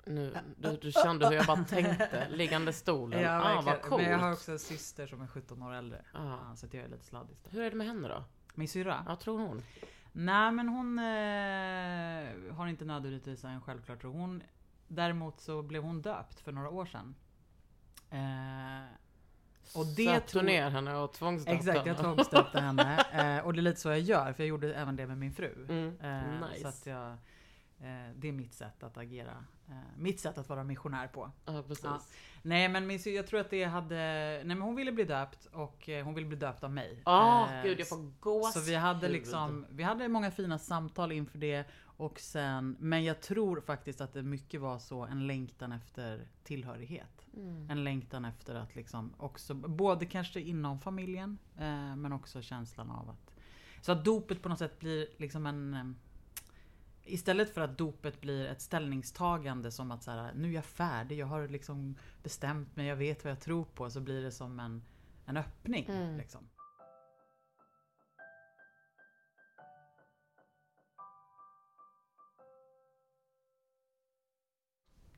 Nu, 0.04 0.36
du, 0.56 0.76
du 0.76 0.92
kände 0.92 1.28
hur 1.28 1.34
jag 1.36 1.46
bara 1.46 1.64
tänkte, 1.64 2.28
liggande 2.30 2.72
stolen. 2.72 3.20
Ja, 3.22 3.58
ah, 3.58 3.62
vad 3.62 3.82
coolt. 3.82 4.02
Men 4.02 4.10
jag 4.10 4.18
har 4.18 4.32
också 4.32 4.52
en 4.52 4.58
syster 4.58 5.06
som 5.06 5.20
är 5.20 5.26
17 5.26 5.62
år 5.62 5.72
äldre. 5.74 6.04
Ah. 6.14 6.24
Ja, 6.48 6.56
så 6.56 6.66
att 6.66 6.74
jag 6.74 6.84
är 6.84 6.88
lite 6.88 7.04
sladdis 7.04 7.38
där. 7.42 7.50
Hur 7.50 7.62
är 7.62 7.70
det 7.70 7.76
med 7.76 7.86
henne 7.86 8.08
då? 8.08 8.24
Min 8.54 8.68
syrra? 8.68 9.04
Vad 9.06 9.20
tror 9.20 9.38
hon? 9.38 9.62
Nej 10.12 10.52
men 10.52 10.68
hon 10.68 10.98
eh, 10.98 12.54
har 12.56 12.66
inte 12.66 12.84
nödvändigtvis 12.84 13.44
en 13.44 13.60
självklar 13.60 13.96
tro. 13.96 14.12
Hon, 14.12 14.42
däremot 14.88 15.40
så 15.40 15.62
blev 15.62 15.82
hon 15.82 16.02
döpt 16.02 16.40
för 16.40 16.52
några 16.52 16.68
år 16.70 16.86
sedan. 16.86 17.14
Eh, 18.10 18.88
och 19.74 19.86
det 19.86 20.20
tror- 20.20 20.40
du 20.40 20.46
ner 20.46 20.70
henne 20.70 20.94
och 20.96 21.12
tvångsdöpte 21.12 21.52
exakt, 21.70 21.86
jag 21.86 21.94
henne? 21.94 22.14
tvångsdöpte 22.14 22.60
henne. 22.60 23.04
Eh, 23.12 23.46
och 23.46 23.52
det 23.52 23.60
är 23.60 23.62
lite 23.62 23.80
så 23.80 23.88
jag 23.88 24.00
gör, 24.00 24.32
för 24.32 24.42
jag 24.42 24.48
gjorde 24.48 24.74
även 24.74 24.96
det 24.96 25.06
med 25.06 25.18
min 25.18 25.32
fru. 25.32 25.66
Mm. 25.68 25.98
Eh, 26.00 26.48
nice. 26.48 26.60
Så 26.62 26.68
att 26.68 26.86
jag, 26.86 27.10
eh, 27.78 28.12
det 28.16 28.28
är 28.28 28.32
mitt 28.32 28.54
sätt 28.54 28.82
att 28.82 28.96
agera. 28.98 29.44
Eh, 29.68 29.74
mitt 29.96 30.20
sätt 30.20 30.38
att 30.38 30.48
vara 30.48 30.64
missionär 30.64 31.08
på. 31.08 31.30
Ja, 31.44 31.62
precis. 31.62 31.84
Ja. 31.84 32.00
Nej 32.42 32.68
men 32.68 32.86
min, 32.86 32.98
jag 33.04 33.26
tror 33.26 33.40
att 33.40 33.50
det 33.50 33.64
hade... 33.64 33.96
Nej 33.96 34.44
men 34.44 34.60
hon 34.60 34.76
ville 34.76 34.92
bli 34.92 35.04
döpt 35.04 35.46
och 35.52 35.88
eh, 35.88 36.04
hon 36.04 36.14
ville 36.14 36.26
bli 36.26 36.36
döpt 36.36 36.64
av 36.64 36.72
mig. 36.72 37.02
Ah, 37.04 37.48
Eh, 37.52 37.62
gud 37.62 37.80
jag 37.80 37.88
får 37.88 38.12
gåshud. 38.20 38.52
Så 38.52 38.70
vi 38.70 38.74
hade 38.74 39.08
liksom, 39.08 39.66
vi 39.70 39.82
hade 39.82 40.08
många 40.08 40.30
fina 40.30 40.58
samtal 40.58 41.12
inför 41.12 41.38
det. 41.38 41.64
Och 41.80 42.20
sen, 42.20 42.76
men 42.78 43.04
jag 43.04 43.20
tror 43.20 43.60
faktiskt 43.60 44.00
att 44.00 44.12
det 44.12 44.22
mycket 44.22 44.60
var 44.60 44.78
så 44.78 45.04
en 45.04 45.26
längtan 45.26 45.72
efter 45.72 46.28
tillhörighet. 46.44 47.26
Mm. 47.36 47.70
En 47.70 47.84
längtan 47.84 48.24
efter 48.24 48.54
att 48.54 48.76
liksom 48.76 49.14
också, 49.16 49.54
både 49.54 50.06
kanske 50.06 50.40
inom 50.40 50.80
familjen 50.80 51.38
eh, 51.58 51.96
men 51.96 52.12
också 52.12 52.42
känslan 52.42 52.90
av 52.90 53.10
att... 53.10 53.34
Så 53.80 53.92
att 53.92 54.04
dopet 54.04 54.42
på 54.42 54.48
något 54.48 54.58
sätt 54.58 54.78
blir 54.78 55.08
liksom 55.16 55.46
en... 55.46 55.96
Istället 57.08 57.54
för 57.54 57.60
att 57.60 57.78
dopet 57.78 58.20
blir 58.20 58.46
ett 58.46 58.60
ställningstagande 58.60 59.70
som 59.70 59.90
att 59.90 60.02
så 60.02 60.10
här, 60.10 60.34
nu 60.34 60.48
är 60.48 60.52
jag 60.52 60.64
färdig, 60.64 61.18
jag 61.18 61.26
har 61.26 61.48
liksom 61.48 61.96
bestämt 62.22 62.76
mig, 62.76 62.86
jag 62.86 62.96
vet 62.96 63.24
vad 63.24 63.30
jag 63.30 63.40
tror 63.40 63.64
på. 63.64 63.90
Så 63.90 64.00
blir 64.00 64.22
det 64.22 64.32
som 64.32 64.60
en, 64.60 64.82
en 65.26 65.36
öppning. 65.36 65.86
Mm. 65.88 66.16
Liksom. 66.16 66.48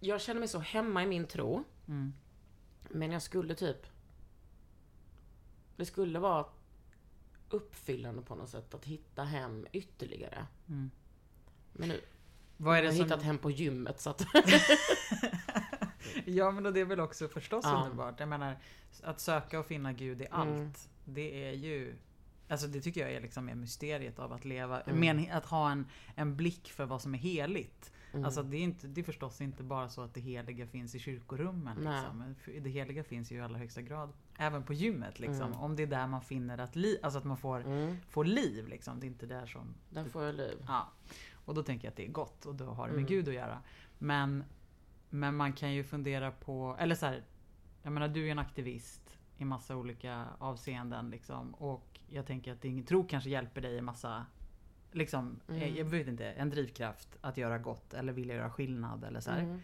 Jag 0.01 0.21
känner 0.21 0.41
mig 0.41 0.49
så 0.49 0.59
hemma 0.59 1.03
i 1.03 1.07
min 1.07 1.27
tro. 1.27 1.65
Mm. 1.89 2.13
Men 2.89 3.13
jag 3.13 3.23
skulle 3.23 3.55
typ... 3.55 3.87
Det 5.77 5.85
skulle 5.85 6.19
vara 6.19 6.47
uppfyllande 7.51 8.23
på 8.23 8.35
något 8.35 8.51
sätt 8.51 8.75
att 8.75 8.85
hitta 8.85 9.25
hem 9.25 9.67
ytterligare. 9.73 10.47
Mm. 10.69 10.91
Men 11.73 11.89
nu 11.89 12.01
Vad 12.57 12.73
är 12.73 12.83
jag 12.83 12.85
det 12.85 12.89
har 12.89 12.97
som... 12.97 13.05
hittat 13.05 13.23
hem 13.23 13.39
på 13.39 13.51
gymmet 13.51 14.01
så 14.01 14.11
att... 14.11 14.27
Ja 16.25 16.51
men 16.51 16.75
det 16.75 16.81
är 16.81 16.85
väl 16.85 17.01
också 17.01 17.29
förstås 17.29 17.65
Ja. 17.65 17.83
underbart. 17.85 18.21
Jag 18.21 18.29
menar, 18.29 18.57
att 19.03 19.21
söka 19.21 19.61
och 19.61 19.67
finna 19.67 19.93
Gud 19.93 20.23
i 20.23 20.27
allt. 20.31 20.49
Mm. 20.49 20.73
Det 21.05 21.45
är 21.49 21.53
ju... 21.53 21.95
Alltså 22.49 22.67
det 22.67 22.81
tycker 22.81 23.01
jag 23.01 23.13
är 23.13 23.21
liksom 23.21 23.49
är 23.49 23.55
mysteriet 23.55 24.19
av 24.19 24.33
att 24.33 24.45
leva. 24.45 24.81
Mm. 24.81 25.01
Men 25.01 25.37
att 25.37 25.47
ha 25.47 25.71
en, 25.71 25.87
en 26.15 26.37
blick 26.37 26.69
för 26.73 26.85
vad 26.87 27.03
som 27.03 27.15
är 27.15 27.19
heligt. 27.19 27.93
Mm. 28.13 28.25
Alltså 28.25 28.43
det 28.43 28.57
är, 28.57 28.61
inte, 28.61 28.87
det 28.87 29.01
är 29.01 29.05
förstås 29.05 29.41
inte 29.41 29.63
bara 29.63 29.89
så 29.89 30.03
att 30.03 30.15
det 30.15 30.21
heliga 30.21 30.67
finns 30.67 30.95
i 30.95 30.99
kyrkorummen. 30.99 31.77
Liksom. 31.77 32.35
Det 32.63 32.71
heliga 32.71 33.05
finns 33.05 33.33
ju 33.33 33.37
i 33.37 33.41
allra 33.41 33.59
högsta 33.59 33.83
grad 33.83 34.13
även 34.39 34.63
på 34.63 34.73
gymmet. 34.73 35.21
Liksom. 35.21 35.47
Mm. 35.47 35.59
Om 35.59 35.77
det 35.77 35.83
är 35.83 35.87
där 35.87 36.07
man 36.07 36.23
finner 36.23 36.59
att, 36.59 36.77
li, 36.77 36.99
alltså 37.03 37.19
att 37.19 37.25
man 37.25 37.37
får, 37.37 37.61
Mm, 37.61 37.97
får 38.09 38.25
liv. 38.25 38.69
Liksom. 38.69 39.01
Det 39.01 39.07
är 39.07 39.09
inte 39.09 39.27
där 39.27 39.47
som... 39.47 39.75
där 39.91 40.05
får 40.05 40.25
jag 40.25 40.35
liv. 40.35 40.65
Ja. 40.67 40.89
Och 41.45 41.55
då 41.55 41.63
tänker 41.63 41.87
jag 41.87 41.91
att 41.91 41.97
det 41.97 42.05
är 42.07 42.11
gott 42.13 42.47
och 42.47 42.55
då 42.55 42.65
har 42.65 42.85
det 42.87 42.93
med 42.93 42.99
Mm. 42.99 43.09
Gud 43.09 43.29
att 43.29 43.35
göra. 43.35 43.63
Men, 43.99 44.45
men 45.11 45.37
man 45.37 45.53
kan 45.53 45.73
ju 45.73 45.85
fundera 45.85 46.31
på, 46.31 46.77
eller 46.79 46.95
så 46.95 47.07
här, 47.07 47.23
jag 47.83 47.93
menar 47.93 48.09
du 48.09 48.27
är 48.27 48.31
en 48.33 48.39
aktivist 48.39 49.19
i 49.39 49.45
massa 49.45 49.77
olika 49.77 50.27
avseenden 50.39 51.11
liksom. 51.11 51.55
Och 51.55 52.01
jag 52.09 52.27
tänker 52.27 52.53
att 52.53 52.63
din 52.63 52.85
tro 52.85 53.07
kanske 53.07 53.31
hjälper 53.31 53.61
dig 53.61 53.77
i 53.77 53.81
massa, 53.81 54.27
liksom, 54.93 55.41
Mm. 55.49 55.63
eh, 55.63 55.79
jag 55.79 55.85
vet 55.85 56.09
inte, 56.09 56.27
en 56.31 56.51
drivkraft 56.51 57.09
att 57.21 57.37
göra 57.37 57.59
gott 57.59 57.95
eller 57.95 58.13
vilja 58.13 58.35
göra 58.35 58.51
skillnad 58.51 59.05
eller 59.05 59.21
så 59.21 59.31
här. 59.31 59.41
Mm. 59.41 59.61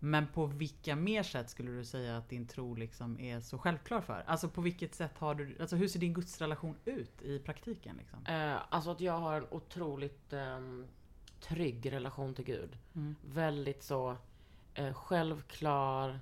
Men 0.00 0.26
på 0.26 0.46
vilka 0.46 0.96
mer 0.96 1.22
sätt 1.22 1.50
skulle 1.50 1.70
du 1.70 1.84
säga 1.84 2.16
att 2.16 2.28
din 2.28 2.46
tro 2.46 2.74
liksom 2.74 3.20
är 3.20 3.40
så 3.40 3.58
självklar 3.58 4.00
för? 4.00 4.24
Alltså 4.26 4.48
på 4.48 4.60
vilket 4.60 4.94
sätt 4.94 5.18
har 5.18 5.34
du, 5.34 5.56
alltså 5.60 5.76
hur 5.76 5.88
ser 5.88 6.00
din 6.00 6.14
gudsrelation 6.14 6.76
ut 6.84 7.22
i 7.22 7.38
praktiken 7.38 7.96
liksom? 7.96 8.26
Eh, 8.26 8.56
alltså 8.68 8.90
att 8.90 9.00
jag 9.00 9.18
har 9.18 9.36
en 9.36 9.46
otroligt 9.50 10.32
ehm, 10.32 10.86
trygg 11.40 11.92
relation 11.92 12.34
till 12.34 12.44
Gud. 12.44 12.78
Mm. 12.94 13.16
Väldigt 13.24 13.82
så 13.82 14.16
eh, 14.74 14.92
självklar. 14.94 16.20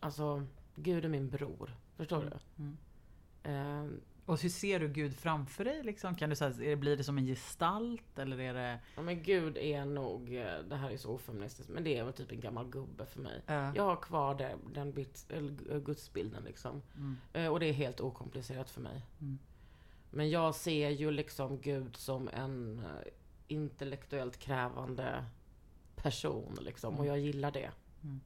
Alltså, 0.00 0.46
Gud 0.74 1.04
är 1.04 1.08
min 1.08 1.28
bror. 1.30 1.76
Förstår 1.96 2.22
Mm. 2.22 2.32
du? 2.56 2.62
Mm. 2.62 4.00
Och 4.26 4.42
hur 4.42 4.48
ser 4.48 4.80
du 4.80 4.88
Gud 4.88 5.14
framför 5.16 5.64
dig? 5.64 5.82
Liksom? 5.82 6.14
Kan 6.14 6.30
du 6.30 6.36
säga, 6.36 6.76
blir 6.76 6.96
det 6.96 7.04
som 7.04 7.18
en 7.18 7.26
gestalt? 7.26 8.18
Eller 8.18 8.40
är 8.40 8.54
det... 8.54 8.78
ja, 8.96 9.02
men 9.02 9.22
Gud 9.22 9.56
är 9.56 9.84
nog, 9.84 10.34
eh, 10.36 10.58
det 10.68 10.76
här 10.76 10.90
är 10.90 10.96
så 10.96 11.10
ofeministiskt, 11.14 11.70
men 11.70 11.84
det 11.84 11.98
är 11.98 12.04
väl 12.04 12.12
typ 12.12 12.32
en 12.32 12.40
gammal 12.40 12.68
gubbe 12.68 13.06
för 13.06 13.20
mig. 13.20 13.42
Ja. 13.46 13.72
Jag 13.76 13.82
har 13.82 13.96
kvar 13.96 14.34
det, 14.34 14.56
den 14.74 14.92
bit, 14.92 15.26
eh, 15.28 15.78
gudsbilden 15.78 16.44
liksom. 16.44 16.82
Mm. 16.96 17.16
Eh, 17.32 17.46
Och 17.52 17.60
det 17.60 17.66
är 17.66 17.72
helt 17.72 18.00
okomplicerat 18.00 18.70
för 18.70 18.80
mig. 18.80 19.02
Mm. 19.20 19.38
Men 20.10 20.30
jag 20.30 20.54
ser 20.54 20.90
ju 20.90 21.10
liksom 21.10 21.60
Gud 21.60 21.96
som 21.96 22.28
en 22.28 22.82
intellektuellt 23.48 24.36
krävande 24.38 25.24
person 25.96 26.56
liksom. 26.60 26.94
Och 26.94 27.04
Mm. 27.04 27.16
jag 27.16 27.18
gillar 27.24 27.50
det. 27.50 27.70
Mm. 28.02 28.20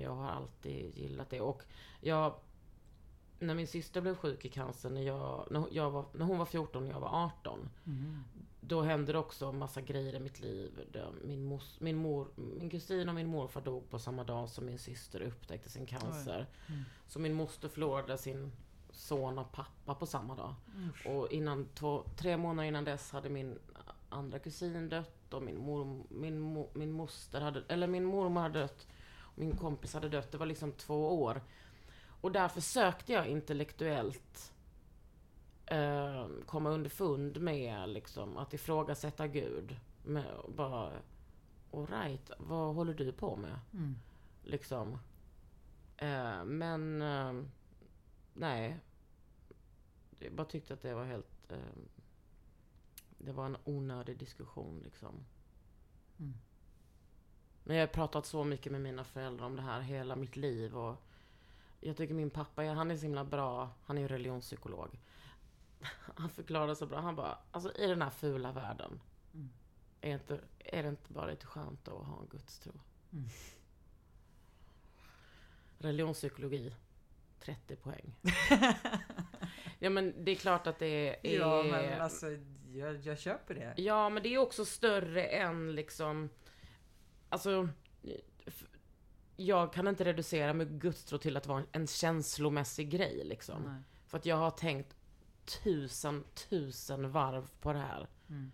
Jag 0.00 0.14
har 0.14 0.30
alltid 0.30 0.98
gillat 0.98 1.30
det. 1.30 1.40
Och 1.40 1.62
jag... 2.00 2.34
När 3.42 3.54
min 3.54 3.66
syster 3.66 4.00
blev 4.00 4.16
sjuk 4.16 4.44
i 4.44 4.48
cancer 4.48 4.90
när, 4.90 5.02
jag, 5.02 5.46
när, 5.50 5.64
jag 5.70 5.90
var, 5.90 6.04
när 6.12 6.24
hon 6.24 6.38
var 6.38 6.46
14 6.46 6.82
och 6.82 6.90
jag 6.90 7.00
var 7.00 7.24
18. 7.24 7.68
Mm. 7.86 8.24
Då 8.60 8.82
hände 8.82 9.12
det 9.12 9.18
också 9.18 9.52
massa 9.52 9.80
grejer 9.80 10.14
i 10.14 10.20
mitt 10.20 10.40
liv. 10.40 10.70
Min, 11.24 11.44
mos, 11.44 11.80
min, 11.80 11.96
mor, 11.96 12.28
min 12.36 12.70
kusin 12.70 13.08
och 13.08 13.14
min 13.14 13.26
morfar 13.26 13.60
dog 13.60 13.90
på 13.90 13.98
samma 13.98 14.24
dag 14.24 14.48
som 14.48 14.66
min 14.66 14.78
syster 14.78 15.20
upptäckte 15.20 15.68
sin 15.68 15.86
cancer. 15.86 16.46
Mm. 16.66 16.82
Så 17.06 17.18
min 17.18 17.34
moster 17.34 17.68
förlorade 17.68 18.18
sin 18.18 18.52
son 18.90 19.38
och 19.38 19.52
pappa 19.52 19.94
på 19.94 20.06
samma 20.06 20.34
dag. 20.34 20.54
Usch. 20.88 21.06
Och 21.06 21.32
innan 21.32 21.68
två, 21.74 22.04
tre 22.16 22.36
månader 22.36 22.68
innan 22.68 22.84
dess 22.84 23.12
hade 23.12 23.28
min 23.28 23.58
andra 24.08 24.38
kusin 24.38 24.88
dött 24.88 25.34
och 25.34 25.42
min, 25.42 25.58
mor, 25.58 26.02
min, 26.08 26.40
mo, 26.40 26.70
min 26.74 26.92
moster 26.92 27.40
hade, 27.40 27.62
eller 27.68 27.86
min 27.86 28.04
mormor 28.04 28.40
hade 28.40 28.58
dött. 28.58 28.86
Och 29.20 29.38
min 29.38 29.56
kompis 29.56 29.94
hade 29.94 30.08
dött. 30.08 30.32
Det 30.32 30.38
var 30.38 30.46
liksom 30.46 30.72
två 30.72 31.22
år. 31.22 31.42
Och 32.22 32.32
där 32.32 32.48
försökte 32.48 33.12
jag 33.12 33.26
intellektuellt 33.26 34.54
eh, 35.66 36.26
komma 36.46 36.70
underfund 36.70 37.40
med 37.40 37.88
liksom, 37.88 38.36
att 38.36 38.54
ifrågasätta 38.54 39.26
Gud. 39.26 39.76
Med, 40.04 40.24
bara, 40.48 40.92
alright, 41.72 42.30
vad 42.38 42.74
håller 42.74 42.94
du 42.94 43.12
på 43.12 43.36
med? 43.36 43.60
Mm. 43.72 43.96
Liksom. 44.42 44.98
Eh, 45.96 46.44
men, 46.44 47.02
eh, 47.02 47.44
nej. 48.34 48.78
Jag 50.18 50.32
bara 50.32 50.46
tyckte 50.46 50.74
att 50.74 50.82
det 50.82 50.94
var 50.94 51.04
helt... 51.04 51.52
Eh, 51.52 51.58
det 53.18 53.32
var 53.32 53.46
en 53.46 53.56
onödig 53.64 54.18
diskussion 54.18 54.80
liksom. 54.84 55.24
Mm. 56.18 56.34
Men 57.64 57.76
jag 57.76 57.82
har 57.82 57.92
pratat 57.92 58.26
så 58.26 58.44
mycket 58.44 58.72
med 58.72 58.80
mina 58.80 59.04
föräldrar 59.04 59.46
om 59.46 59.56
det 59.56 59.62
här 59.62 59.80
hela 59.80 60.16
mitt 60.16 60.36
liv 60.36 60.76
och 60.76 61.02
jag 61.82 61.96
tycker 61.96 62.14
min 62.14 62.30
pappa, 62.30 62.62
han 62.64 62.90
är 62.90 62.96
så 62.96 63.02
himla 63.02 63.24
bra, 63.24 63.70
han 63.84 63.98
är 63.98 64.02
ju 64.02 64.08
religionspsykolog. 64.08 65.00
Han 66.14 66.30
förklarar 66.30 66.74
så 66.74 66.86
bra, 66.86 67.00
han 67.00 67.16
bara, 67.16 67.38
alltså 67.50 67.72
i 67.76 67.86
den 67.86 68.02
här 68.02 68.10
fula 68.10 68.52
världen, 68.52 69.00
Mm. 69.34 69.50
är, 70.00 70.14
inte, 70.14 70.40
är 70.58 70.82
det 70.82 70.88
inte 70.88 71.12
bara 71.12 71.26
lite 71.26 71.46
skönt 71.46 71.88
att 71.88 72.06
ha 72.06 72.20
en 72.20 72.28
gudstro? 72.28 72.72
Mm. 73.12 73.24
Religionspsykologi, 75.78 76.74
30 77.40 77.76
poäng. 77.76 78.14
ja 79.78 79.90
men 79.90 80.24
det 80.24 80.30
är 80.30 80.36
klart 80.36 80.66
att 80.66 80.78
det 80.78 81.26
är... 81.26 81.38
Ja, 81.40 81.62
men 81.62 82.00
alltså, 82.00 82.26
jag, 82.72 82.96
jag 82.96 83.18
köper 83.18 83.54
det. 83.54 83.74
Ja, 83.76 84.08
men 84.08 84.22
det 84.22 84.34
är 84.34 84.38
också 84.38 84.64
större 84.64 85.24
än 85.26 85.74
liksom... 85.74 86.28
Alltså... 87.28 87.68
Jag 89.46 89.72
kan 89.72 89.88
inte 89.88 90.04
reducera 90.04 90.52
med 90.52 90.80
gudstro 90.80 91.18
till 91.18 91.36
att 91.36 91.46
vara 91.46 91.64
en 91.72 91.86
känslomässig 91.86 92.90
grej 92.90 93.22
liksom. 93.24 93.62
Nej. 93.62 93.82
För 94.06 94.18
att 94.18 94.26
jag 94.26 94.36
har 94.36 94.50
tänkt 94.50 94.96
tusen, 95.44 96.24
tusen 96.34 97.10
varv 97.10 97.50
på 97.60 97.72
det 97.72 97.78
här. 97.78 98.08
Mm. 98.28 98.52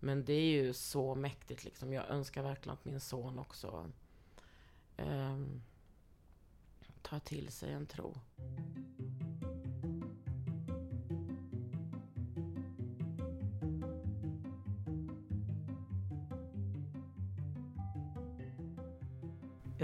Men 0.00 0.24
det 0.24 0.32
är 0.32 0.62
ju 0.62 0.72
så 0.72 1.14
mäktigt 1.14 1.64
liksom. 1.64 1.92
Jag 1.92 2.10
önskar 2.10 2.42
verkligen 2.42 2.74
att 2.74 2.84
min 2.84 3.00
son 3.00 3.38
också 3.38 3.90
um, 4.96 5.62
tar 7.02 7.18
till 7.18 7.52
sig 7.52 7.72
en 7.72 7.86
tro. 7.86 8.14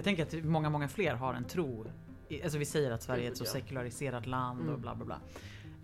Jag 0.01 0.05
tänker 0.05 0.23
att 0.23 0.45
många, 0.45 0.71
många 0.71 0.89
fler 0.89 1.15
har 1.15 1.35
en 1.35 1.45
tro. 1.45 1.87
Alltså 2.45 2.59
vi 2.59 2.65
säger 2.65 2.91
att 2.91 3.03
Sverige 3.03 3.27
är 3.27 3.31
ett 3.31 3.37
så 3.37 3.45
sekulariserat 3.45 4.27
land 4.27 4.61
och 4.61 4.69
Mm. 4.69 4.81
bla 4.81 4.95
bla 4.95 5.05
bla. 5.05 5.21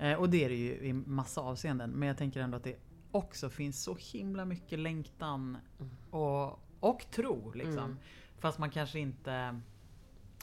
Eh, 0.09 0.19
och 0.19 0.31
det 0.31 0.45
är 0.45 0.49
det 0.49 0.55
ju 0.55 0.73
i 0.75 0.93
massa 0.93 1.41
avseenden. 1.41 1.91
Men 1.91 2.09
jag 2.09 2.17
tänker 2.19 2.41
ändå 2.41 2.57
att 2.57 2.65
det 2.65 2.77
också 3.11 3.51
finns 3.51 3.83
så 3.83 3.97
himla 4.01 4.45
mycket 4.45 4.79
längtan 4.79 5.59
Mm. 5.81 5.91
och, 6.11 6.59
och 6.81 7.07
tro 7.11 7.53
liksom. 7.53 7.79
Mm. 7.79 7.97
Fast 8.39 8.59
man 8.59 8.71
kanske 8.71 8.99
inte 8.99 9.61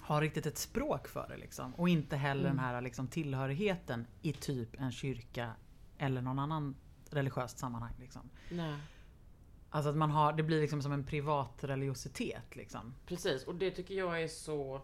har 0.01 0.21
riktigt 0.21 0.45
ett 0.45 0.57
språk 0.57 1.07
för 1.07 1.27
det 1.29 1.37
liksom. 1.37 1.75
Och 1.75 1.89
inte 1.89 2.15
heller 2.15 2.41
Mm. 2.45 2.55
den 2.55 2.65
här 2.65 2.81
liksom, 2.81 3.07
tillhörigheten 3.07 4.07
i 4.21 4.33
typ 4.33 4.81
en 4.81 4.91
kyrka 4.91 5.51
eller 5.97 6.21
någon 6.21 6.39
annan 6.39 6.75
religiöst 7.09 7.57
sammanhang. 7.59 7.93
Liksom. 7.99 8.29
Nej. 8.51 8.75
Alltså 9.75 9.89
att 9.89 9.95
man 9.95 10.11
har, 10.11 10.33
det 10.33 10.43
blir 10.43 10.61
liksom 10.61 10.81
som 10.81 10.91
en 10.91 11.03
privat 11.03 11.63
religiositet 11.63 12.55
liksom. 12.55 12.93
Precis, 13.05 13.43
och 13.43 13.55
det 13.55 13.71
tycker 13.71 13.93
jag 13.93 14.21
är 14.21 14.27
så... 14.27 14.81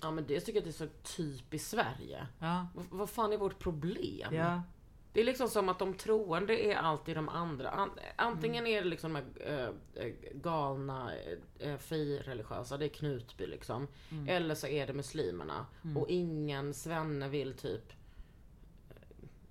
Ja 0.00 0.10
men 0.10 0.26
det 0.26 0.40
tycker 0.40 0.58
jag 0.58 0.64
det 0.64 0.70
är 0.70 0.86
så 0.86 0.88
typiskt 1.16 1.68
Sverige. 1.70 2.26
Ja, 2.38 2.66
Vad, 2.74 2.86
vad 2.90 3.10
fan 3.10 3.32
är 3.32 3.38
vårt 3.38 3.58
problem? 3.58 4.34
ja, 4.34 4.62
Det 5.12 5.20
är 5.20 5.24
liksom 5.24 5.48
som 5.48 5.68
att 5.68 5.78
de 5.78 5.94
troende 5.94 6.66
är 6.66 6.76
alltid 6.76 7.16
de 7.16 7.28
andra. 7.28 7.70
An, 7.70 7.90
antingen 8.16 8.66
är 8.66 8.82
det 8.82 8.88
liksom 8.88 9.12
de 9.12 9.22
här 9.44 9.72
äh, 9.94 10.12
galna, 10.34 11.10
äh, 11.58 11.76
frireligiösa, 11.76 12.76
det 12.76 12.84
är 12.84 12.88
Knutby 12.88 13.46
liksom. 13.46 13.88
Mm. 14.10 14.28
Eller 14.28 14.54
så 14.54 14.66
är 14.66 14.86
det 14.86 14.92
muslimerna. 14.92 15.66
Och 15.96 16.08
ingen 16.08 16.74
svenne 16.74 17.28
vill 17.28 17.54
typ 17.54 17.92
eh, 18.90 18.96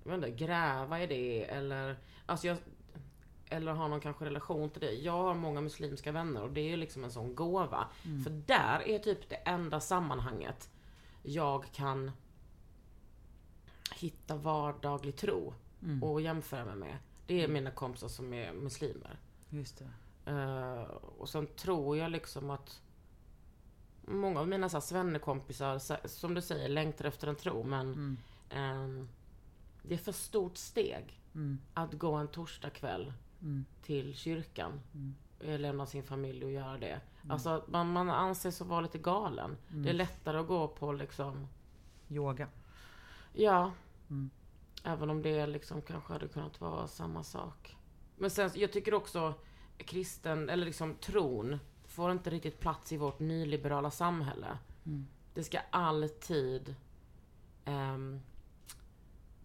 jag 0.04 0.10
vet 0.18 0.28
inte, 0.28 0.44
gräva 0.44 1.02
i 1.02 1.06
det 1.06 1.44
eller, 1.44 1.98
alltså 2.26 2.46
jag, 2.46 2.56
eller 3.48 3.72
har 3.72 3.88
någon 3.88 4.00
kanske 4.00 4.24
relation 4.24 4.70
till 4.70 4.80
det. 4.80 4.92
Jag 4.92 5.12
har 5.12 5.34
många 5.34 5.60
muslimska 5.60 6.12
vänner 6.12 6.42
och 6.42 6.50
det 6.50 6.60
är 6.60 6.68
ju 6.70 6.76
liksom 6.76 7.04
en 7.04 7.10
sån 7.10 7.34
gåva. 7.34 7.88
För 8.24 8.30
där 8.30 8.82
är 8.88 8.98
typ 8.98 9.28
det 9.28 9.36
enda 9.36 9.80
sammanhanget 9.80 10.70
jag 11.22 11.64
kan 11.72 12.10
hitta 13.94 14.36
vardaglig 14.36 15.16
tro 15.16 15.54
Mm. 15.82 16.02
och 16.02 16.20
jämföra 16.20 16.64
mig 16.64 16.76
med. 16.76 16.98
Det 17.26 17.44
är 17.44 17.48
mina 17.48 17.70
kompisar 17.70 18.08
som 18.08 18.32
är 18.34 18.52
muslimer. 18.52 19.18
just 19.50 19.78
det. 20.24 20.30
Eh, 20.32 20.82
och 21.18 21.28
sen 21.28 21.46
tror 21.46 21.96
jag 21.96 22.10
liksom 22.10 22.50
att 22.50 22.80
många 24.02 24.40
av 24.40 24.48
mina 24.48 24.68
så 24.68 24.76
här 24.76 24.80
svennekompisar, 24.82 26.06
som 26.08 26.34
du 26.34 26.42
säger, 26.42 26.68
längtar 26.68 27.04
efter 27.04 27.28
en 27.28 27.36
tro. 27.36 27.62
Men 27.62 27.92
Mm. 27.92 28.16
ehm, 28.50 29.08
det 29.82 29.94
är 29.94 29.98
för 29.98 30.12
stort 30.12 30.56
steg 30.56 31.20
Mm. 31.34 31.58
att 31.74 31.92
gå 31.92 32.12
en 32.14 32.28
torsdagkväll 32.28 33.12
Mm. 33.42 33.64
till 33.82 34.14
kyrkan. 34.14 34.80
Mm. 34.94 35.14
eh, 35.40 35.58
Lämna 35.60 35.86
sin 35.86 36.02
familj 36.02 36.44
och 36.44 36.50
göra 36.50 36.78
det. 36.78 37.00
Alltså 37.28 37.64
man, 37.68 37.92
man 37.92 38.10
anses 38.10 38.60
vara 38.60 38.80
lite 38.80 38.98
galen. 38.98 39.56
Mm. 39.70 39.82
Det 39.82 39.88
är 39.90 39.94
lättare 39.94 40.38
att 40.38 40.46
gå 40.46 40.68
på 40.68 40.92
liksom, 40.92 41.46
Yoga. 42.08 42.48
ja. 43.32 43.72
Mm. 44.10 44.30
Även 44.84 45.10
om 45.10 45.22
det 45.22 45.46
liksom 45.46 45.82
kanske 45.82 46.12
hade 46.12 46.28
kunnat 46.28 46.60
vara 46.60 46.86
samma 46.86 47.22
sak. 47.22 47.76
Men 48.16 48.30
sen, 48.30 48.50
jag 48.54 48.72
tycker 48.72 48.94
också 48.94 49.34
kristen, 49.78 50.48
eller 50.48 50.64
liksom 50.66 50.94
tron, 50.94 51.58
får 51.86 52.12
inte 52.12 52.30
riktigt 52.30 52.60
plats 52.60 52.92
i 52.92 52.96
vårt 52.96 53.18
nyliberala 53.20 53.90
samhälle. 53.90 54.58
Mm. 54.86 55.06
Det 55.34 55.44
ska 55.44 55.58
alltid... 55.70 56.74
ehm, 57.64 58.20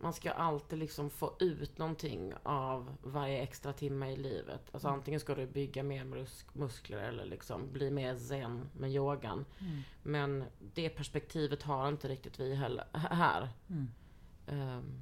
man 0.01 0.13
ska 0.13 0.31
alltid 0.31 0.79
liksom 0.79 1.09
få 1.09 1.35
ut 1.39 1.77
någonting 1.77 2.33
av 2.43 2.97
varje 3.03 3.41
extra 3.41 3.73
timme 3.73 4.11
i 4.11 4.15
livet. 4.15 4.69
Alltså 4.71 4.87
antingen 4.87 5.19
ska 5.19 5.35
du 5.35 5.47
bygga 5.47 5.83
mer 5.83 6.03
mus- 6.05 6.45
muskler 6.53 6.97
eller 6.97 7.25
liksom 7.25 7.73
bli 7.73 7.91
mer 7.91 8.15
zen 8.15 8.69
med 8.73 8.91
yogan. 8.91 9.45
Mm. 9.59 9.81
Men 10.03 10.43
det 10.73 10.89
perspektivet 10.89 11.63
har 11.63 11.87
inte 11.87 12.07
riktigt 12.07 12.39
vi 12.39 12.55
heller 12.55 12.85
här. 12.93 13.49
Mm. 13.69 13.87
Ehm, 14.47 15.01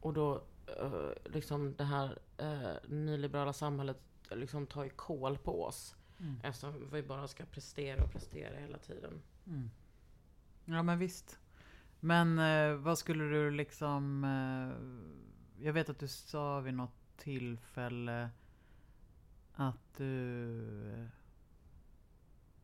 och 0.00 0.12
då, 0.12 0.42
eh, 0.66 1.10
liksom 1.24 1.74
det 1.76 1.84
här 1.84 2.18
uh, 2.42 2.90
nyliberala 2.90 3.52
samhället 3.52 3.98
liksom 4.30 4.66
tar 4.66 4.84
ju 4.84 4.90
koll 4.90 5.38
på 5.38 5.64
oss. 5.64 5.96
Mm. 6.20 6.40
Eftersom 6.42 6.88
vi 6.92 7.02
bara 7.02 7.28
ska 7.28 7.44
prestera 7.44 8.04
och 8.04 8.12
prestera 8.12 8.56
hela 8.56 8.78
tiden. 8.78 9.22
Mm. 9.46 9.70
Ja 10.64 10.82
men 10.82 10.98
visst. 10.98 11.38
Men 12.00 12.38
eh, 12.38 12.74
vad 12.74 12.98
skulle 12.98 13.24
du 13.24 13.50
liksom... 13.50 14.24
Eh, 14.24 15.64
jag 15.64 15.72
vet 15.72 15.88
att 15.88 15.98
du 15.98 16.08
sa 16.08 16.60
vid 16.60 16.74
något 16.74 17.16
tillfälle 17.16 18.30
att 19.54 19.94
du... 19.96 20.92
eh, 20.94 21.06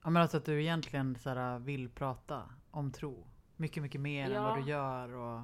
Ja 0.03 0.11
men 0.11 0.22
alltså 0.22 0.37
att 0.37 0.44
du 0.44 0.62
egentligen 0.62 1.16
så 1.18 1.31
här, 1.31 1.59
vill 1.59 1.88
prata 1.88 2.42
om 2.70 2.92
tro. 2.92 3.27
Mycket, 3.57 3.83
mycket 3.83 4.01
mer 4.01 4.25
än 4.27 4.33
Ja. 4.33 4.42
vad 4.42 4.59
du 4.59 4.70
gör 4.70 5.09
och... 5.14 5.40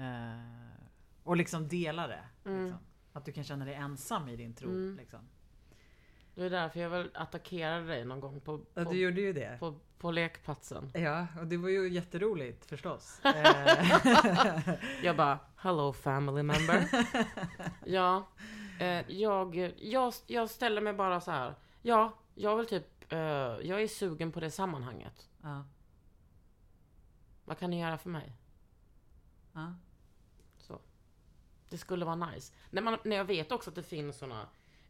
Eh, 0.00 0.40
och 1.22 1.36
liksom 1.36 1.68
dela 1.68 2.06
det. 2.06 2.24
Mm. 2.44 2.62
Liksom. 2.64 2.80
Att 3.12 3.24
du 3.24 3.32
kan 3.32 3.44
känna 3.44 3.64
dig 3.64 3.74
ensam 3.74 4.28
i 4.28 4.36
din 4.36 4.54
tro. 4.54 4.68
Mm. 4.70 4.96
Liksom. 4.96 5.20
Det 6.38 6.44
är 6.46 6.50
därför 6.50 6.80
jag 6.80 6.90
väl 6.90 7.10
attackerade 7.14 7.86
dig 7.86 8.04
någon 8.04 8.20
gång 8.20 8.40
på, 8.40 8.60
Ja, 8.74 8.84
på, 8.84 8.90
du 8.92 8.98
gjorde 8.98 9.20
ju 9.20 9.32
det. 9.32 9.56
på, 9.60 9.74
på 9.98 10.10
lekplatsen. 10.10 10.90
Ja, 10.94 11.26
och 11.40 11.46
det 11.46 11.56
var 11.56 11.68
ju 11.68 11.88
jätteroligt 11.88 12.64
förstås. 12.64 13.20
Eh, 13.24 14.74
Jag 15.02 15.16
bara, 15.16 15.38
hello 15.56 15.92
family 15.92 16.42
member. 16.42 16.88
ja, 17.84 18.28
eh, 18.80 19.10
jag, 19.10 19.56
jag, 19.78 20.14
jag 20.26 20.50
ställer 20.50 20.80
mig 20.80 20.92
bara 20.92 21.20
så 21.20 21.30
här. 21.30 21.54
Ja, 21.82 22.14
jag 22.34 22.56
vill 22.56 22.66
typ, 22.66 23.12
eh, 23.12 23.18
jag 23.18 23.82
är 23.82 23.88
sugen 23.88 24.32
på 24.32 24.40
det 24.40 24.50
sammanhanget. 24.50 25.28
ja, 25.42 25.64
Vad 27.44 27.58
kan 27.58 27.70
ni 27.70 27.80
göra 27.80 27.98
för 27.98 28.10
mig? 28.10 28.32
ja. 29.52 29.74
Så. 30.58 30.80
Det 31.68 31.78
skulle 31.78 32.04
vara 32.04 32.14
nice. 32.30 32.54
När, 32.70 32.82
man, 32.82 32.98
när 33.04 33.16
jag 33.16 33.24
vet 33.24 33.52
också 33.52 33.70
att 33.70 33.76
det 33.76 33.82
finns 33.82 34.18
såna 34.18 34.48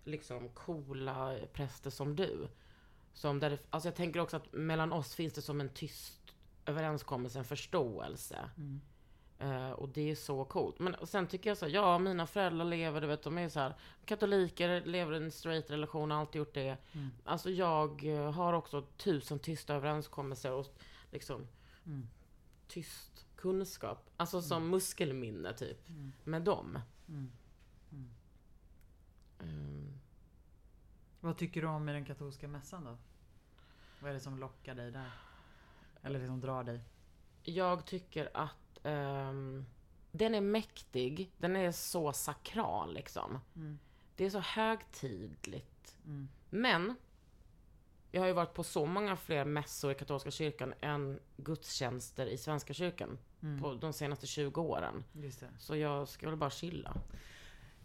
liksom 0.08 0.48
coola 0.48 1.34
präster 1.52 1.90
som 1.90 2.16
du. 2.16 2.48
Som 3.12 3.40
där 3.40 3.50
det, 3.50 3.58
alltså 3.70 3.88
jag 3.88 3.96
tänker 3.96 4.20
också 4.20 4.36
att 4.36 4.52
mellan 4.52 4.92
oss 4.92 5.14
finns 5.14 5.32
det 5.32 5.42
som 5.42 5.60
en 5.60 5.68
tyst 5.68 6.34
överenskommelse, 6.66 7.38
en 7.38 7.44
förståelse. 7.44 8.50
Mm. 8.56 8.80
Eh, 9.38 9.70
och 9.70 9.88
det 9.88 10.10
är 10.10 10.14
så 10.14 10.44
coolt. 10.44 10.78
Men 10.78 10.96
sen 11.06 11.26
tycker 11.26 11.50
jag 11.50 11.56
så 11.56 11.66
här, 11.66 11.72
ja 11.72 11.98
mina 11.98 12.26
föräldrar 12.26 12.64
lever, 12.64 13.00
du 13.00 13.06
vet, 13.06 13.22
de 13.22 13.38
är 13.38 13.48
så 13.48 13.60
här 13.60 13.74
katoliker, 14.04 14.80
lever 14.84 15.12
i 15.12 15.16
en 15.16 15.30
straight 15.30 15.70
relation, 15.70 16.10
har 16.10 16.20
alltid 16.20 16.38
gjort 16.38 16.54
det. 16.54 16.76
Mm. 16.92 17.10
Alltså 17.24 17.50
jag 17.50 18.04
eh, 18.04 18.32
har 18.32 18.52
också 18.52 18.82
tusen 18.82 19.38
tysta 19.38 19.74
överenskommelser 19.74 20.52
och 20.52 20.66
liksom 21.10 21.46
Mm. 21.86 22.08
tyst 22.68 23.26
kunskap. 23.36 24.10
Alltså 24.16 24.42
som 24.42 24.70
muskelminne 24.70 25.52
typ. 25.52 25.88
Mm. 25.88 26.12
Med 26.24 26.42
dem. 26.42 26.78
Mm. 27.08 27.32
Vad 31.28 31.36
tycker 31.36 31.62
du 31.62 31.66
om 31.68 31.88
i 31.88 31.92
den 31.92 32.04
katolska 32.04 32.48
mässan 32.48 32.84
då? 32.84 32.96
Vad 34.00 34.10
är 34.10 34.14
det 34.14 34.20
som 34.20 34.38
lockar 34.38 34.74
dig 34.74 34.90
där? 34.90 35.10
Eller 36.02 36.18
det 36.18 36.26
som 36.26 36.40
drar 36.40 36.64
dig? 36.64 36.80
Jag 37.42 37.86
tycker 37.86 38.30
att 38.34 38.78
ehm, 38.82 39.66
den 40.12 40.34
är 40.34 40.40
mäktig. 40.40 41.32
Den 41.38 41.56
är 41.56 41.72
så 41.72 42.12
sakral 42.12 42.94
liksom. 42.94 43.38
Mm. 43.56 43.78
Det 44.16 44.24
är 44.24 44.30
så 44.30 44.38
högtidligt. 44.40 45.96
Mm. 46.04 46.28
Men 46.50 46.94
jag 48.10 48.20
har 48.20 48.26
ju 48.26 48.32
varit 48.34 48.54
på 48.54 48.64
så 48.64 48.86
många 48.86 49.16
fler 49.16 49.44
mässor 49.44 49.92
i 49.92 49.94
katolska 49.94 50.30
kyrkan 50.30 50.74
än 50.80 51.20
gudstjänster 51.36 52.26
i 52.26 52.38
svenska 52.38 52.74
kyrkan 52.74 53.18
Mm. 53.42 53.62
på 53.62 53.74
de 53.74 53.92
senaste 53.92 54.26
20 54.26 54.60
åren. 54.60 55.04
Så 55.58 55.76
jag 55.76 56.08
ska 56.08 56.28
väl 56.28 56.38
bara 56.38 56.50
chilla. 56.50 56.94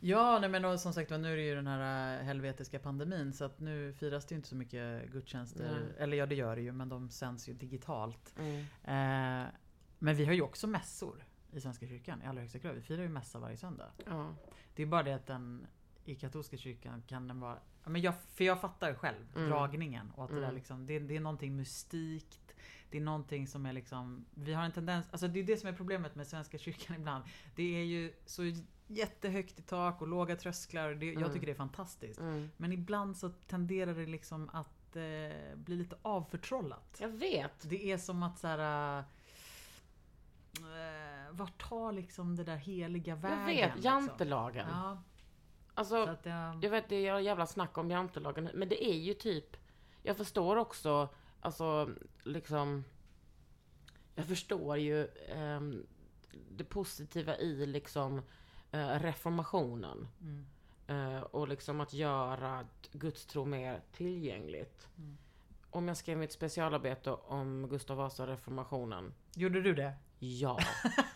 Ja, 0.06 0.39
nej 0.39 0.50
men 0.50 0.66
och 0.66 0.80
som 0.80 0.94
sagt 0.94 1.10
nu 1.10 1.34
är 1.34 1.38
det 1.38 1.44
ju 1.44 1.56
den 1.56 1.68
här 1.68 2.20
äh, 2.20 2.24
helvetiska 2.26 2.80
pandemin 2.80 3.34
så 3.34 3.46
att 3.46 3.60
nu 3.60 3.94
firas 3.94 4.26
det 4.26 4.34
ju 4.34 4.38
inte 4.38 4.50
så 4.50 4.56
mycket 4.56 5.12
gudstjänster. 5.12 5.72
Nej. 5.72 5.96
Eller 6.04 6.18
ja, 6.18 6.26
det 6.26 6.36
gör 6.36 6.56
det 6.56 6.62
ju, 6.62 6.72
men 6.72 6.89
de 6.89 7.10
sänds 7.10 7.50
ju 7.50 7.54
digitalt. 7.54 8.34
Mm. 8.39 8.60
Eh, 8.84 9.48
men 10.00 10.16
vi 10.16 10.26
har 10.26 10.34
ju 10.34 10.42
också 10.42 10.68
mässor 10.68 11.26
i 11.52 11.62
Svenska 11.62 11.88
kyrkan 11.88 12.22
i 12.22 12.26
allra 12.26 12.42
högsta 12.42 12.60
grad. 12.60 12.76
Vi 12.76 12.82
firar 12.82 13.02
ju 13.02 13.10
mässa 13.10 13.39
varje 13.39 13.58
söndag. 13.58 13.92
Ja. 14.06 14.36
Det 14.76 14.82
är 14.84 14.88
bara 14.88 15.04
det 15.04 15.13
att 15.16 15.26
den 15.28 15.68
i 16.06 16.16
katolska 16.16 16.58
kyrkan 16.58 17.02
kan 17.08 17.28
den 17.28 17.39
vara... 17.39 17.58
Men 17.86 18.02
jag, 18.02 18.13
för 18.34 18.44
jag 18.44 18.62
fattar 18.62 18.94
själv 18.94 19.26
Mm. 19.36 19.50
dragningen 19.50 20.12
och 20.16 20.24
att 20.24 20.30
det 20.30 20.36
där 20.36 20.44
Mm. 20.44 20.56
liksom, 20.56 20.86
det, 20.86 21.00
det 21.00 21.16
är 21.16 21.20
någonting 21.20 21.56
mystikt. 21.56 22.56
Det 22.89 22.98
är 22.98 23.02
någonting 23.02 23.48
som 23.48 23.66
är 23.66 23.74
liksom, 23.74 24.26
vi 24.34 24.54
har 24.54 24.63
en 24.63 24.72
tendens, 24.72 25.08
alltså 25.12 25.28
det 25.28 25.39
är 25.39 25.44
det 25.44 25.58
som 25.58 25.70
är 25.70 25.74
problemet 25.74 26.16
med 26.16 26.28
Svenska 26.28 26.58
kyrkan 26.58 26.96
ibland. 27.00 27.24
Det 27.56 27.63
är 27.82 27.84
ju 27.84 28.13
så 28.26 28.44
jättehögt 28.88 29.60
i 29.60 29.62
tak 29.62 30.02
och 30.02 30.08
låga 30.08 30.36
trösklar. 30.36 30.89
och 30.89 30.98
Det, 30.98 31.10
Mm. 31.10 31.22
Jag 31.22 31.34
tycker 31.34 31.46
det 31.46 31.52
är 31.52 31.56
fantastiskt. 31.56 32.19
Mm. 32.19 32.50
Men 32.58 32.72
ibland 32.72 33.17
så 33.17 33.30
tenderar 33.30 33.93
det 33.93 34.06
liksom 34.06 34.50
att 34.54 34.96
eh, 34.96 35.56
bli 35.56 35.76
lite 35.76 35.96
avförtrollat. 36.02 36.98
Jag 37.00 37.10
vet. 37.10 37.69
Det 37.69 37.91
är 37.91 37.98
som 37.98 38.24
att 38.24 38.39
så 38.39 38.48
här. 38.48 39.00
Eh, 40.58 41.32
vart 41.32 41.69
tar 41.69 41.91
liksom 41.91 42.36
det 42.36 42.43
där 42.43 42.58
heliga 42.58 43.15
vägen? 43.15 43.39
Jag 43.39 43.46
vet. 43.46 43.76
liksom? 43.76 43.91
Jantelagen. 43.91 44.67
Ja, 44.69 45.04
Alltså, 45.74 46.06
så 46.06 46.12
att, 46.12 46.26
eh, 46.26 46.58
Jag 46.62 46.69
vet, 46.69 46.89
det 46.89 47.08
är 47.08 47.19
jävla 47.19 47.48
snack 47.48 47.78
om 47.78 47.91
jantelagen, 47.91 48.50
men 48.54 48.69
det 48.69 48.86
är 48.86 48.98
ju 48.98 49.13
typ... 49.13 49.58
Jag 50.04 50.17
förstår 50.17 50.56
också, 50.56 51.10
alltså, 51.41 51.89
liksom... 52.24 52.84
Jag 54.15 54.26
förstår 54.26 54.78
ju 54.78 55.08
ehm, 55.30 55.86
det 56.52 56.63
positiva 56.63 57.38
i 57.38 57.65
liksom 57.65 58.17
eh, 58.17 58.24
reformationen. 58.74 60.08
mm, 60.22 60.46
Eh, 60.88 61.22
och 61.22 61.48
liksom 61.48 61.82
att 61.82 61.94
göra 61.94 62.66
gudstro 62.92 63.46
mer 63.46 63.82
tillgängligt. 63.92 64.88
Mm. 64.98 65.18
Om 65.70 65.88
jag 65.88 65.98
skrev 65.98 66.18
mitt 66.18 66.32
specialarbete 66.32 67.12
om 67.12 67.68
Gustav 67.70 67.98
Vasa 67.98 68.28
reformationen. 68.28 69.14
gjorde 69.36 69.62
du 69.62 69.74
det? 69.74 69.94
Ja. 70.20 70.60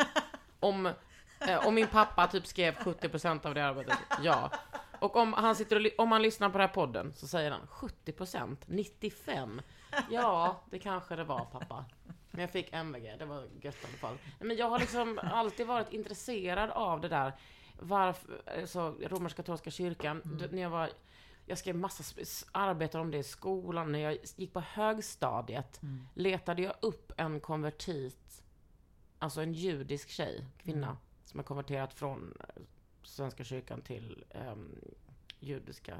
om, 0.60 0.86
eh, 1.40 1.68
om 1.68 1.76
min 1.76 1.88
pappa 1.88 2.28
typ 2.28 2.48
skrev 2.48 2.74
70% 2.74 3.46
av 3.46 3.54
det 3.54 3.66
arbetet, 3.66 3.98
ja. 4.22 4.52
Och 5.00 5.16
om 5.16 5.34
han, 5.34 5.56
sitter 5.56 5.86
och, 5.86 6.04
om 6.04 6.12
han 6.12 6.22
lyssnar 6.22 6.50
på 6.50 6.58
den 6.58 6.68
här 6.68 6.74
podden 6.74 7.14
så 7.16 7.28
säger 7.28 7.52
han 7.52 7.68
70%, 7.68 8.58
95%. 8.68 9.62
Ja, 10.10 10.62
det 10.70 10.80
kanske 10.80 11.16
det 11.16 11.24
var 11.24 11.46
pappa. 11.46 11.86
Men 12.38 12.42
jag 12.42 12.52
fick 12.52 12.74
MVG, 12.74 13.16
det 13.20 13.26
var 13.26 13.42
gött 13.62 13.76
i 13.84 13.88
alla 13.88 13.98
fall. 13.98 14.18
Men 14.40 14.58
jag 14.58 14.70
har 14.70 14.80
liksom 14.80 15.20
alltid 15.24 15.68
varit 15.68 15.94
intresserad 15.94 16.70
av 16.70 17.02
det 17.02 17.08
där. 17.08 17.34
Varför, 17.80 18.42
alltså 18.62 18.96
romersk-katolska 19.02 19.72
kyrkan, 19.72 20.22
d- 20.40 20.48
när 20.52 20.62
jag 20.62 20.70
var 20.70 20.90
jag 21.46 21.58
skrev 21.58 21.76
massa 21.76 22.04
arbeten 22.52 23.02
om 23.02 23.12
det 23.12 23.18
i 23.18 23.24
skolan. 23.24 23.92
När 23.92 24.00
jag 24.00 24.18
gick 24.36 24.54
på 24.54 24.60
högstadiet 24.60 25.82
Mm. 25.84 26.08
letade 26.14 26.62
jag 26.62 26.74
upp 26.82 27.12
en 27.18 27.40
konvertit, 27.40 28.44
alltså 29.20 29.42
en 29.42 29.54
judisk 29.54 30.10
tjej, 30.10 30.46
kvinna, 30.58 30.88
Mm. 30.88 30.98
som 31.26 31.40
har 31.40 31.44
konverterat 31.44 31.94
från 31.94 32.34
eh, 32.40 32.62
Svenska 33.04 33.44
kyrkan 33.44 33.82
till 33.82 34.24
ehm, 34.30 34.76
judiska. 35.40 35.98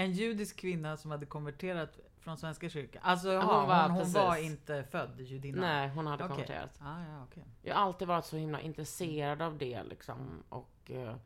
En 0.00 0.12
judisk 0.12 0.56
kvinna 0.56 0.96
som 0.96 1.10
hade 1.10 1.26
konverterat 1.26 1.98
från 2.18 2.36
Svenska 2.38 2.68
kyrkan. 2.68 3.02
Alltså 3.04 3.28
hon 3.28 3.36
jaha, 3.36 3.58
hon, 3.60 3.68
var 3.68 3.88
hon, 3.88 3.98
precis. 3.98 4.14
var 4.14 4.36
inte 4.36 4.84
född 4.84 5.20
judinna? 5.20 5.60
Nej, 5.60 5.88
hon 5.88 6.06
hade 6.06 6.24
Okej. 6.24 6.34
konverterat. 6.36 6.78
Ah, 6.82 7.02
ja, 7.04 7.22
okej. 7.24 7.44
Jag 7.62 7.74
har 7.74 7.82
alltid 7.82 8.08
varit 8.08 8.24
så 8.24 8.36
himla 8.36 8.60
intresserad 8.60 9.42
av 9.42 9.58
det 9.58 9.82
liksom. 9.82 10.42
Och 10.48 10.90
eh, 10.90 11.16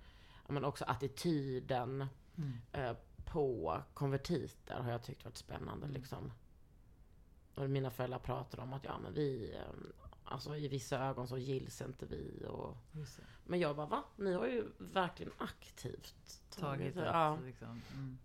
ja, 0.46 0.52
men 0.52 0.64
också 0.64 0.84
attityden 0.84 2.06
Mm. 2.37 2.52
eh, 2.72 2.96
på 3.24 3.78
konvertiter 3.94 4.74
har 4.74 4.90
jag 4.90 5.02
tyckt 5.02 5.24
varit 5.24 5.37
spännande 5.37 5.87
Mm. 5.87 5.96
liksom. 6.00 6.32
Och 7.54 7.70
mina 7.70 7.90
föräldrar 7.90 8.18
pratade 8.18 8.62
om 8.62 8.72
att 8.72 8.84
ja 8.84 8.98
men 8.98 9.14
vi, 9.14 9.54
eh, 9.54 9.60
alltså 10.24 10.56
i 10.56 10.68
vissa 10.68 10.98
ögon 10.98 11.28
så 11.28 11.38
gills 11.38 11.80
inte 11.80 12.06
vi 12.06 12.44
och 12.48 12.76
det. 12.92 13.06
Men 13.44 13.60
jag 13.60 13.76
bara, 13.76 13.87
va? 13.87 14.02
Ni 14.16 14.32
har 14.32 14.46
ju 14.46 14.64
verkligen 14.78 15.32
aktivt 15.38 16.14
Tagit 16.60 16.96
ett, 16.96 17.04
Ja. 17.06 17.38
liksom. 17.44 17.82
Mm. 17.92 18.18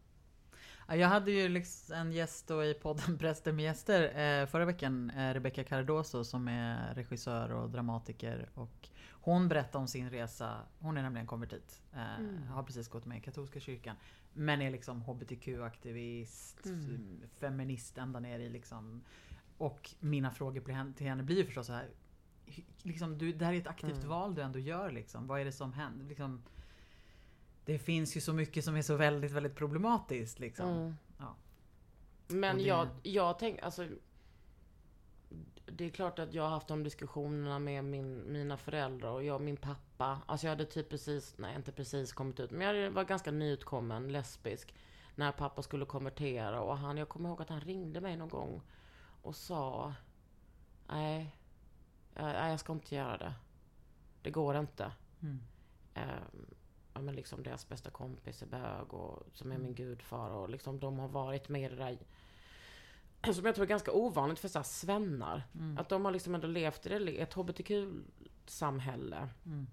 Ja, 0.90 0.96
jag 0.96 1.08
hade 1.08 1.32
ju 1.32 1.50
liksom 1.50 1.96
en 1.96 2.12
gäst 2.12 2.48
då 2.48 2.64
i 2.64 2.74
podden 2.74 3.18
Präster 3.20 3.52
med 3.52 3.66
gäster 3.66 4.04
eh, 4.04 4.46
förra 4.48 4.66
veckan. 4.66 5.10
Eh, 5.10 5.34
Rebecca 5.34 5.64
Cardoso 5.64 6.24
som 6.24 6.48
är 6.48 6.94
regissör 6.94 7.50
och 7.52 7.70
dramatiker. 7.70 8.50
Och 8.54 8.90
hon 9.12 9.48
berättade 9.50 9.78
om 9.78 9.88
sin 9.88 10.10
resa. 10.10 10.58
Hon 10.80 10.98
är 10.98 11.02
nämligen 11.02 11.28
konvertit. 11.28 11.82
Eh, 11.94 12.20
Mm. 12.20 12.48
Har 12.48 12.64
precis 12.64 12.88
gått 12.88 13.06
med 13.06 13.18
i 13.18 13.22
katolska 13.22 13.60
kyrkan. 13.60 13.96
Men 14.34 14.62
är 14.62 14.72
liksom 14.72 15.02
HBTQ-aktivist, 15.04 16.66
Mm. 16.66 17.22
feminist 17.40 17.98
ända 17.98 18.20
ner 18.20 18.40
i 18.40 18.50
liksom. 18.50 19.02
Och 19.58 19.90
mina 20.00 20.32
frågor 20.32 20.94
till 20.94 21.08
henne, 21.08 21.24
blir 21.24 21.38
ju 21.38 21.46
förstås 21.46 21.68
så 21.68 21.74
här. 21.74 21.90
Liksom, 22.84 23.18
du, 23.18 23.34
det 23.34 23.46
här 23.46 23.54
är 23.54 23.58
ett 23.58 23.68
aktivt 23.68 23.98
Mm. 23.98 24.10
val 24.10 24.36
du 24.36 24.42
ändå 24.42 24.60
gör 24.60 24.92
liksom. 24.92 25.28
Vad 25.28 25.42
är 25.42 25.46
det 25.46 25.52
som 25.52 25.74
händer? 25.74 26.06
Liksom, 26.06 26.44
det 27.70 27.80
finns 27.80 28.18
ju 28.18 28.22
så 28.22 28.34
mycket 28.34 28.66
som 28.66 28.76
är 28.76 28.82
så 28.82 28.96
väldigt, 28.96 29.32
väldigt 29.32 29.56
problematiskt 29.56 30.40
liksom. 30.40 30.70
Mm. 30.70 30.96
Ja. 31.18 31.36
Men 32.28 32.58
det- 32.58 32.64
jag, 32.64 32.88
jag 33.04 33.40
tänker, 33.40 33.64
alltså 33.64 33.88
det 35.66 35.86
är 35.86 35.90
klart 35.90 36.20
att 36.20 36.34
jag 36.34 36.44
har 36.44 36.50
haft 36.50 36.68
de 36.68 36.84
diskussionerna 36.84 37.60
med 37.60 37.84
min, 37.84 38.32
mina 38.34 38.58
föräldrar 38.58 39.10
och 39.12 39.24
jag 39.24 39.36
och 39.36 39.42
min 39.42 39.58
pappa. 39.58 40.22
Alltså 40.26 40.48
jag 40.48 40.52
hade 40.52 40.66
typ 40.66 40.90
precis, 40.90 41.36
nej 41.38 41.56
inte 41.56 41.72
precis 41.72 42.14
kommit 42.14 42.40
ut, 42.40 42.52
men 42.52 42.76
jag 42.76 42.92
var 42.92 43.04
ganska 43.04 43.32
nyutkommen 43.32 44.12
lesbisk. 44.12 44.74
När 45.16 45.32
pappa 45.32 45.62
skulle 45.62 45.86
konvertera 45.86 46.62
och 46.62 46.78
han, 46.78 46.98
jag 46.98 47.10
kommer 47.10 47.30
ihåg 47.30 47.42
att 47.42 47.50
han 47.50 47.62
ringde 47.62 48.02
mig 48.02 48.18
någon 48.18 48.30
gång 48.30 48.62
och 49.22 49.36
sa 49.36 49.94
Nej, 50.88 51.36
jag, 52.16 52.52
jag 52.52 52.60
ska 52.60 52.74
inte 52.74 52.96
göra 52.96 53.18
det. 53.18 53.34
Det 54.22 54.32
går 54.32 54.58
inte. 54.58 54.92
Mm. 55.22 55.40
Ehm, 55.94 56.46
ja, 56.94 57.02
men 57.02 57.16
liksom 57.16 57.44
deras 57.44 57.70
bästa 57.70 57.90
kompis 57.90 58.42
är 58.42 58.46
bög 58.46 58.94
och 58.94 59.24
som 59.34 59.52
är 59.52 59.56
Mm. 59.56 59.66
min 59.66 59.76
gudfar 59.76 60.30
och 60.30 60.50
liksom 60.50 60.80
de 60.80 61.00
har 61.00 61.08
varit 61.08 61.50
med 61.50 61.72
i 61.72 61.76
det 61.76 61.76
där 61.76 61.98
som 63.34 63.46
jag 63.46 63.56
tror 63.56 63.66
är 63.66 63.70
ganska 63.70 63.92
ovanligt 63.92 64.40
för 64.40 64.48
så 64.48 64.64
svennar. 64.64 65.44
Mm. 65.56 65.78
Att 65.78 65.90
de 65.90 66.06
har 66.06 66.12
liksom 66.12 66.36
ändå 66.36 66.48
levt 66.48 66.86
i 66.86 67.18
ett 67.18 67.34
hbtq-samhälle. 67.34 69.30
Mm. 69.46 69.68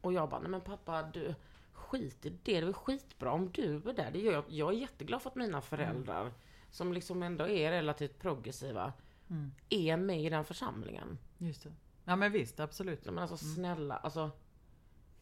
Och 0.00 0.12
jag 0.12 0.28
bara, 0.28 0.40
nej 0.40 0.50
men 0.50 0.60
pappa 0.60 1.02
du, 1.02 1.34
skit 1.72 2.26
i 2.26 2.30
det, 2.30 2.36
det 2.42 2.56
är 2.56 2.62
väl 2.64 2.74
skitbra 2.74 3.32
om 3.32 3.50
du 3.52 3.74
är 3.76 3.92
där. 3.92 4.10
Det 4.12 4.18
gör 4.18 4.32
jag, 4.32 4.44
jag 4.48 4.68
är 4.74 4.78
jätteglad 4.78 5.22
för 5.22 5.30
att 5.30 5.36
mina 5.36 5.60
föräldrar, 5.60 6.32
som 6.70 6.92
liksom 6.92 7.22
ändå 7.22 7.48
är 7.48 7.70
relativt 7.70 8.18
progressiva, 8.18 8.92
Mm. 9.30 9.50
är 9.68 9.96
med 9.96 10.22
i 10.24 10.28
den 10.28 10.44
församlingen. 10.44 11.18
Just 11.38 11.62
det. 11.62 11.72
Ja 12.04 12.16
men 12.16 12.32
visst, 12.32 12.60
absolut. 12.60 13.04
Men 13.04 13.18
alltså 13.18 13.44
Mm. 13.44 13.54
snälla, 13.54 13.96
alltså. 13.96 14.30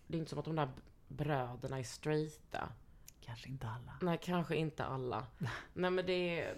Det 0.06 0.16
är 0.16 0.18
inte 0.18 0.30
som 0.30 0.38
att 0.38 0.44
de 0.44 0.56
där 0.56 0.68
bröderna 1.08 1.78
är 1.78 1.82
straighta. 1.82 2.68
Kanske 3.20 3.48
inte 3.48 3.68
alla. 3.68 3.92
Nej, 4.02 4.18
kanske 4.22 4.56
inte 4.56 4.84
alla. 4.84 5.26
Nej 5.72 5.90
men 5.90 6.06
det 6.06 6.40
är... 6.40 6.56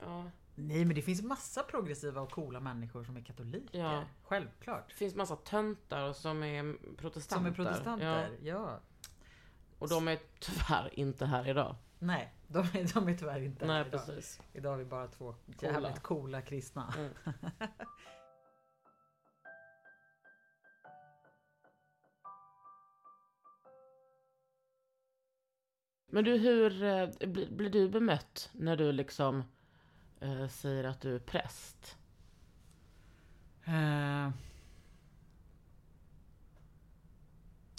Ja. 0.00 0.30
Nej 0.54 0.84
men 0.84 0.94
det 0.96 1.02
finns 1.02 1.22
massa 1.22 1.62
progressiva 1.62 2.20
och 2.20 2.30
coola 2.30 2.60
människor 2.60 3.04
som 3.04 3.16
är 3.16 3.20
katoliker. 3.20 3.78
Ja. 3.80 4.04
Självklart. 4.22 4.88
Det 4.88 4.94
finns 4.94 5.14
massa 5.14 5.36
töntar 5.36 6.12
som 6.12 6.42
är 6.42 6.76
protestanter. 6.96 7.36
Som 7.36 7.46
är 7.46 7.72
protestanter. 7.72 8.38
Ja. 8.42 8.52
Ja. 8.52 8.80
Och 9.78 9.88
de 9.88 10.08
är 10.08 10.18
tyvärr 10.40 10.90
inte 10.98 11.26
här 11.26 11.48
idag. 11.48 11.76
Nej, 11.98 12.34
de 12.48 12.58
är, 12.58 12.94
de 12.94 13.08
är 13.08 13.14
tyvärr 13.18 13.40
inte 13.40 13.66
Nej, 13.66 13.76
här 13.76 13.86
idag. 13.86 14.06
precis. 14.06 14.40
Idag 14.52 14.70
har 14.70 14.78
vi 14.78 14.84
bara 14.84 15.08
två 15.08 15.34
Coola. 15.60 15.72
jävligt 15.72 16.02
coola 16.02 16.42
kristna. 16.42 16.94
Mm. 16.98 17.12
Men 26.14 26.24
du, 26.24 26.38
hur 26.38 26.82
eh, 26.82 27.08
blir, 27.28 27.50
blir 27.50 27.70
du 27.70 27.88
bemött 27.88 28.50
när 28.52 28.76
du 28.76 28.92
liksom 28.92 29.44
eh, 30.20 30.48
säger 30.48 30.84
att 30.84 31.00
du 31.00 31.14
är 31.14 31.18
präst? 31.18 31.98
Eh. 33.64 34.30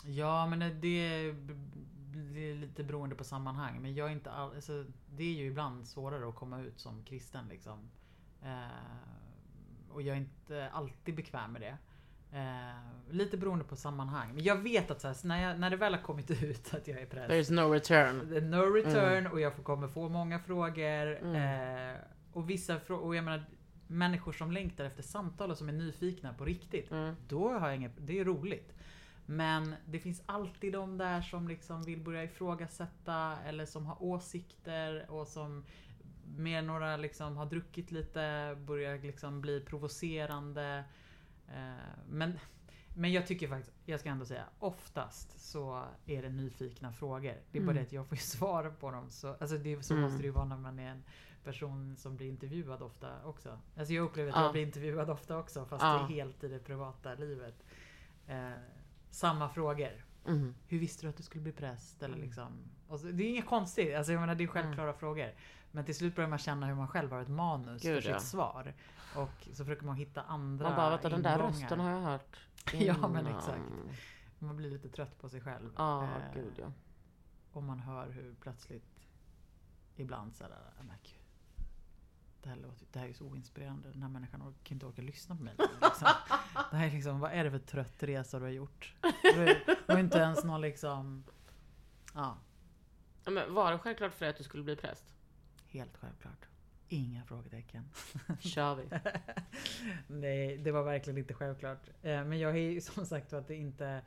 Ja 0.05 0.47
men 0.47 0.59
det 0.81 0.87
är 0.87 2.55
lite 2.55 2.83
beroende 2.83 3.15
på 3.15 3.23
sammanhang. 3.23 3.81
Men 3.81 3.93
jag 3.95 4.07
är 4.07 4.11
inte 4.11 4.31
all, 4.31 4.55
alltså, 4.55 4.85
det 5.15 5.23
är 5.23 5.33
ju 5.33 5.45
ibland 5.45 5.87
svårare 5.87 6.29
att 6.29 6.35
komma 6.35 6.61
ut 6.61 6.79
som 6.79 7.03
kristen 7.03 7.47
liksom. 7.47 7.89
Eh, 8.43 9.89
och 9.89 10.01
jag 10.01 10.15
är 10.15 10.21
inte 10.21 10.69
alltid 10.69 11.15
bekväm 11.15 11.51
med 11.51 11.61
det. 11.61 11.77
Eh, 12.33 13.13
lite 13.13 13.37
beroende 13.37 13.65
på 13.65 13.75
sammanhang. 13.75 14.33
Men 14.33 14.43
jag 14.43 14.55
vet 14.55 14.91
att 14.91 15.01
så 15.01 15.07
här, 15.07 15.15
när, 15.23 15.41
jag, 15.49 15.59
när 15.59 15.69
det 15.69 15.75
väl 15.75 15.93
har 15.93 16.01
kommit 16.01 16.31
ut 16.43 16.73
att 16.73 16.87
jag 16.87 17.01
är 17.01 17.05
präst. 17.05 17.29
There's 17.51 17.53
no 17.53 17.73
return. 17.73 18.49
No 18.49 18.55
return 18.73 19.27
och 19.27 19.39
jag 19.41 19.53
får- 19.53 19.63
kommer 19.63 19.87
få 19.87 20.09
många 20.09 20.39
frågor. 20.39 21.17
Mm. 21.17 21.89
Eh, 21.89 21.95
och 22.33 22.49
vissa 22.49 22.79
frågor, 22.79 23.05
och 23.05 23.15
jag 23.15 23.23
menar 23.23 23.43
människor 23.87 24.31
som 24.33 24.51
längtar 24.51 24.85
efter 24.85 25.03
samtal 25.03 25.51
och 25.51 25.57
som 25.57 25.69
är 25.69 25.73
nyfikna 25.73 26.33
på 26.33 26.45
riktigt. 26.45 26.91
Mm. 26.91 27.15
Då 27.27 27.49
har 27.49 27.67
jag 27.67 27.75
inget, 27.75 27.91
det 27.97 28.19
är 28.19 28.25
roligt. 28.25 28.73
Men 29.25 29.75
det 29.85 29.99
finns 29.99 30.21
alltid 30.25 30.73
de 30.73 30.97
där 30.97 31.21
som 31.21 31.47
liksom 31.47 31.83
vill 31.83 32.01
börja 32.01 32.23
ifrågasätta 32.23 33.37
eller 33.47 33.65
som 33.65 33.85
har 33.85 34.03
åsikter 34.03 35.05
och 35.11 35.27
som 35.27 35.65
med 36.37 36.63
några 36.63 36.97
liksom 36.97 37.37
har 37.37 37.45
druckit 37.45 37.91
lite, 37.91 38.55
börjar 38.67 38.97
liksom 38.97 39.41
bli 39.41 39.59
provocerande. 39.59 40.83
Eh, 41.49 41.73
Men, 42.09 42.39
men 42.95 43.11
jag 43.13 43.27
tycker 43.27 43.47
faktiskt, 43.47 43.73
jag 43.85 43.99
ska 43.99 44.09
ändå 44.09 44.25
säga, 44.25 44.43
oftast 44.59 45.49
så 45.51 45.83
är 46.05 46.21
det 46.21 46.29
nyfikna 46.29 46.91
frågor. 46.93 47.35
Det 47.51 47.57
är 47.57 47.61
bara 47.61 47.71
Mm. 47.71 47.75
det 47.75 47.81
att 47.81 47.93
jag 47.93 48.07
får 48.07 48.15
ju 48.17 48.21
svara 48.23 48.71
på 48.71 48.91
dem. 48.91 49.09
Så, 49.09 49.27
alltså 49.39 49.57
det, 49.57 49.83
så 49.83 49.93
Mm. 49.93 50.03
måste 50.03 50.17
det 50.21 50.25
ju 50.25 50.31
vara 50.31 50.45
när 50.45 50.57
man 50.57 50.79
är 50.79 50.89
en 50.89 51.03
person 51.43 51.95
som 51.97 52.15
blir 52.15 52.29
intervjuad 52.29 52.81
ofta 52.81 53.23
också. 53.25 53.59
Alltså 53.77 53.93
jag 53.93 54.03
upplever 54.05 54.29
att 54.29 54.35
Ja. 54.35 54.43
jag 54.43 54.51
blir 54.51 54.61
intervjuad 54.65 55.09
ofta 55.09 55.37
också 55.37 55.65
fast 55.65 55.83
Ja. 55.83 55.93
det 55.93 56.03
är 56.03 56.07
helt 56.07 56.43
i 56.43 56.47
det 56.47 56.59
privata 56.59 57.15
livet. 57.15 57.63
Eh, 58.27 58.51
samma 59.09 59.49
frågor. 59.49 60.05
Mm. 60.27 60.55
Hur 60.67 60.79
visste 60.79 61.05
du 61.05 61.09
att 61.09 61.17
du 61.17 61.23
skulle 61.23 61.41
bli 61.43 61.51
präst? 61.51 62.03
Eller 62.03 62.17
liksom, 62.17 62.51
och 62.87 62.99
så, 62.99 63.07
det 63.07 63.23
är 63.23 63.29
inget 63.29 63.45
konstigt, 63.45 63.95
alltså 63.95 64.11
jag 64.11 64.19
menar 64.21 64.35
det 64.35 64.43
är 64.43 64.47
självklara 64.47 64.93
frågor. 64.93 65.31
Men 65.71 65.85
till 65.85 65.95
slut 65.95 66.15
börjar 66.15 66.29
man 66.29 66.39
känna 66.39 66.67
hur 66.67 66.75
man 66.75 66.87
själv 66.87 67.11
har 67.11 67.21
ett 67.21 67.27
manus 67.27 67.81
Gud, 67.81 68.03
för 68.03 68.09
ja. 68.09 68.19
sitt 68.19 68.29
svar. 68.29 68.73
Och 69.15 69.47
så 69.53 69.65
försöker 69.65 69.85
man 69.85 69.95
hitta 69.95 70.21
andra 70.23 70.67
Man 70.67 70.75
bara, 70.75 70.89
vänta 70.89 71.09
den 71.09 71.21
där 71.21 71.37
rösten 71.39 71.79
har 71.79 71.91
jag 71.91 72.01
hört 72.01 72.37
Ja, 72.73 73.07
men 73.07 73.27
innan." 73.27 73.37
exakt. 73.37 73.61
Man 74.39 74.57
blir 74.57 74.69
lite 74.71 74.89
trött 74.89 75.19
på 75.19 75.29
sig 75.29 75.41
själv. 75.41 75.69
Ja, 75.77 76.03
Eh, 76.03 76.33
gud 76.33 76.53
ja. 76.57 76.71
Och 77.51 77.63
man 77.63 77.79
hör 77.79 78.09
hur 78.09 78.35
plötsligt 78.41 78.99
ibland 79.95 80.35
såhär, 80.35 80.49
"Nej, 80.51 80.85
men 80.87 80.95
gud. 81.03 81.19
Det 82.41 82.49
här, 82.49 82.55
låter, 82.55 82.85
det 82.91 82.99
här 82.99 83.07
är 83.07 83.13
så 83.13 83.25
oinspirerande. 83.25 83.91
Den 83.91 84.01
här 84.01 84.09
människan 84.09 84.41
orkar, 84.41 84.63
kan 84.63 84.75
inte 84.75 84.85
orka 84.85 85.01
lyssna 85.01 85.35
på 85.35 85.43
mig. 85.43 85.53
Liksom. 85.81 86.07
Det 86.71 86.77
här 86.77 86.87
är 86.87 86.91
liksom, 86.91 87.19
vad 87.19 87.31
är 87.31 87.43
det 87.43 87.51
för 87.51 87.59
trött 87.59 88.03
resa 88.03 88.39
du 88.39 88.45
har 88.45 88.51
gjort? 88.51 88.95
Var 89.87 89.97
inte 89.99 90.17
ens 90.17 90.43
någon 90.43 90.61
liksom... 90.61 91.23
Ja, 92.13 92.37
Ja, 93.25 93.31
Men 93.31 93.53
var 93.53 93.71
det 93.71 93.77
självklart 93.79 94.13
för 94.13 94.19
dig 94.19 94.29
att 94.29 94.37
du 94.37 94.43
skulle 94.43 94.63
bli 94.63 94.75
präst? 94.75 95.13
helt 95.67 95.97
självklart. 95.97 96.45
Inga 96.93 97.23
frågetecken. 97.23 97.83
Kör 98.39 98.75
vi. 98.75 98.83
Nej, 100.07 100.57
det 100.57 100.71
var 100.71 100.83
verkligen 100.83 101.17
inte 101.17 101.33
självklart. 101.33 101.89
Eh, 102.01 102.23
Men 102.25 102.39
jag 102.39 102.51
är 102.51 102.71
ju 102.71 102.81
som 102.91 103.05
sagt 103.05 103.33
att 103.33 103.47
det 103.47 103.55
inte... 103.55 104.01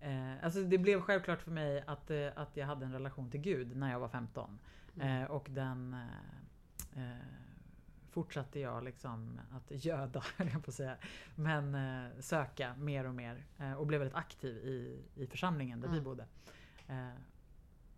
eh, 0.00 0.44
Alltså 0.44 0.62
det 0.62 0.78
blev 0.78 1.00
självklart 1.00 1.42
för 1.42 1.50
mig 1.50 1.84
att, 1.86 2.10
eh, 2.10 2.28
att 2.36 2.56
jag 2.56 2.66
hade 2.66 2.86
en 2.86 2.92
relation 2.92 3.30
till 3.30 3.40
Gud 3.40 3.76
när 3.76 3.90
jag 3.92 4.00
var 4.00 4.08
15. 4.08 4.58
Mm. 5.00 5.26
Och 5.30 5.46
den 5.50 5.96
fortsatte 8.10 8.60
jag 8.60 8.84
liksom 8.84 9.40
att 9.52 9.84
göda, 9.84 10.22
höll 10.36 10.48
jag 10.52 10.64
på 10.64 10.70
att 10.70 10.74
säga. 10.74 10.96
Men 11.34 11.76
söka 12.22 12.74
mer 12.74 13.04
och 13.06 13.14
mer. 13.14 13.44
Och 13.78 13.86
blev 13.86 14.00
väldigt 14.00 14.16
aktiv 14.16 14.56
i, 14.56 15.02
i 15.14 15.26
församlingen 15.26 15.80
där 15.80 15.88
vi 15.88 15.98
Mm. 15.98 16.04
bodde. 16.04 16.26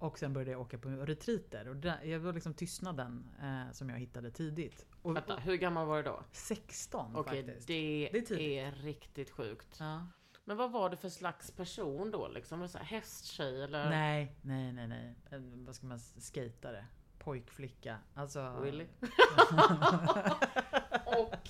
Eh, 0.01 0.05
Och 0.07 0.19
sen 0.19 0.33
började 0.33 0.51
jag 0.51 0.61
åka 0.61 0.79
på 0.79 0.89
retreater. 0.89 1.69
Och 1.69 1.77
där, 1.77 2.03
jag 2.05 2.21
var 2.21 2.33
liksom 2.33 2.55
tystnaden 2.55 3.31
eh, 3.43 3.73
som 3.73 3.91
jag 3.91 3.99
hittade 3.99 4.31
tidigt. 4.31 4.87
Och, 5.03 5.17
Vänta, 5.17 5.37
hur 5.37 5.57
gammal 5.57 5.87
var 5.87 5.97
du 5.97 6.03
då? 6.03 6.23
16 6.33 7.17
Okej, 7.17 7.45
faktiskt. 7.45 7.67
det, 7.67 8.09
Det 8.13 8.19
är 8.19 8.23
tidigt. 8.23 8.41
är 8.41 8.73
riktigt 8.83 9.31
sjukt. 9.31 9.77
Ja. 9.81 10.07
Men 10.45 10.57
vad 10.57 10.73
var 10.73 10.91
det 10.91 10.97
för 10.97 11.09
slags 11.09 11.51
person 11.51 12.11
då? 12.11 12.29
Liksom? 12.29 12.59
Var 12.59 12.67
det 12.67 12.73
så 12.73 12.79
här 12.79 12.85
hästtjej 12.85 13.63
eller? 13.63 13.91
Nej, 13.91 14.37
nej, 14.43 14.73
nej, 14.73 14.89
nej. 14.89 15.15
En, 15.31 15.65
vad 15.67 15.75
ska 15.75 15.87
man 15.87 16.01
Skatare. 16.01 16.87
Pojkflicka. 17.19 17.97
Alltså... 18.15 18.41
Really? 18.63 18.87
Och... 21.07 21.49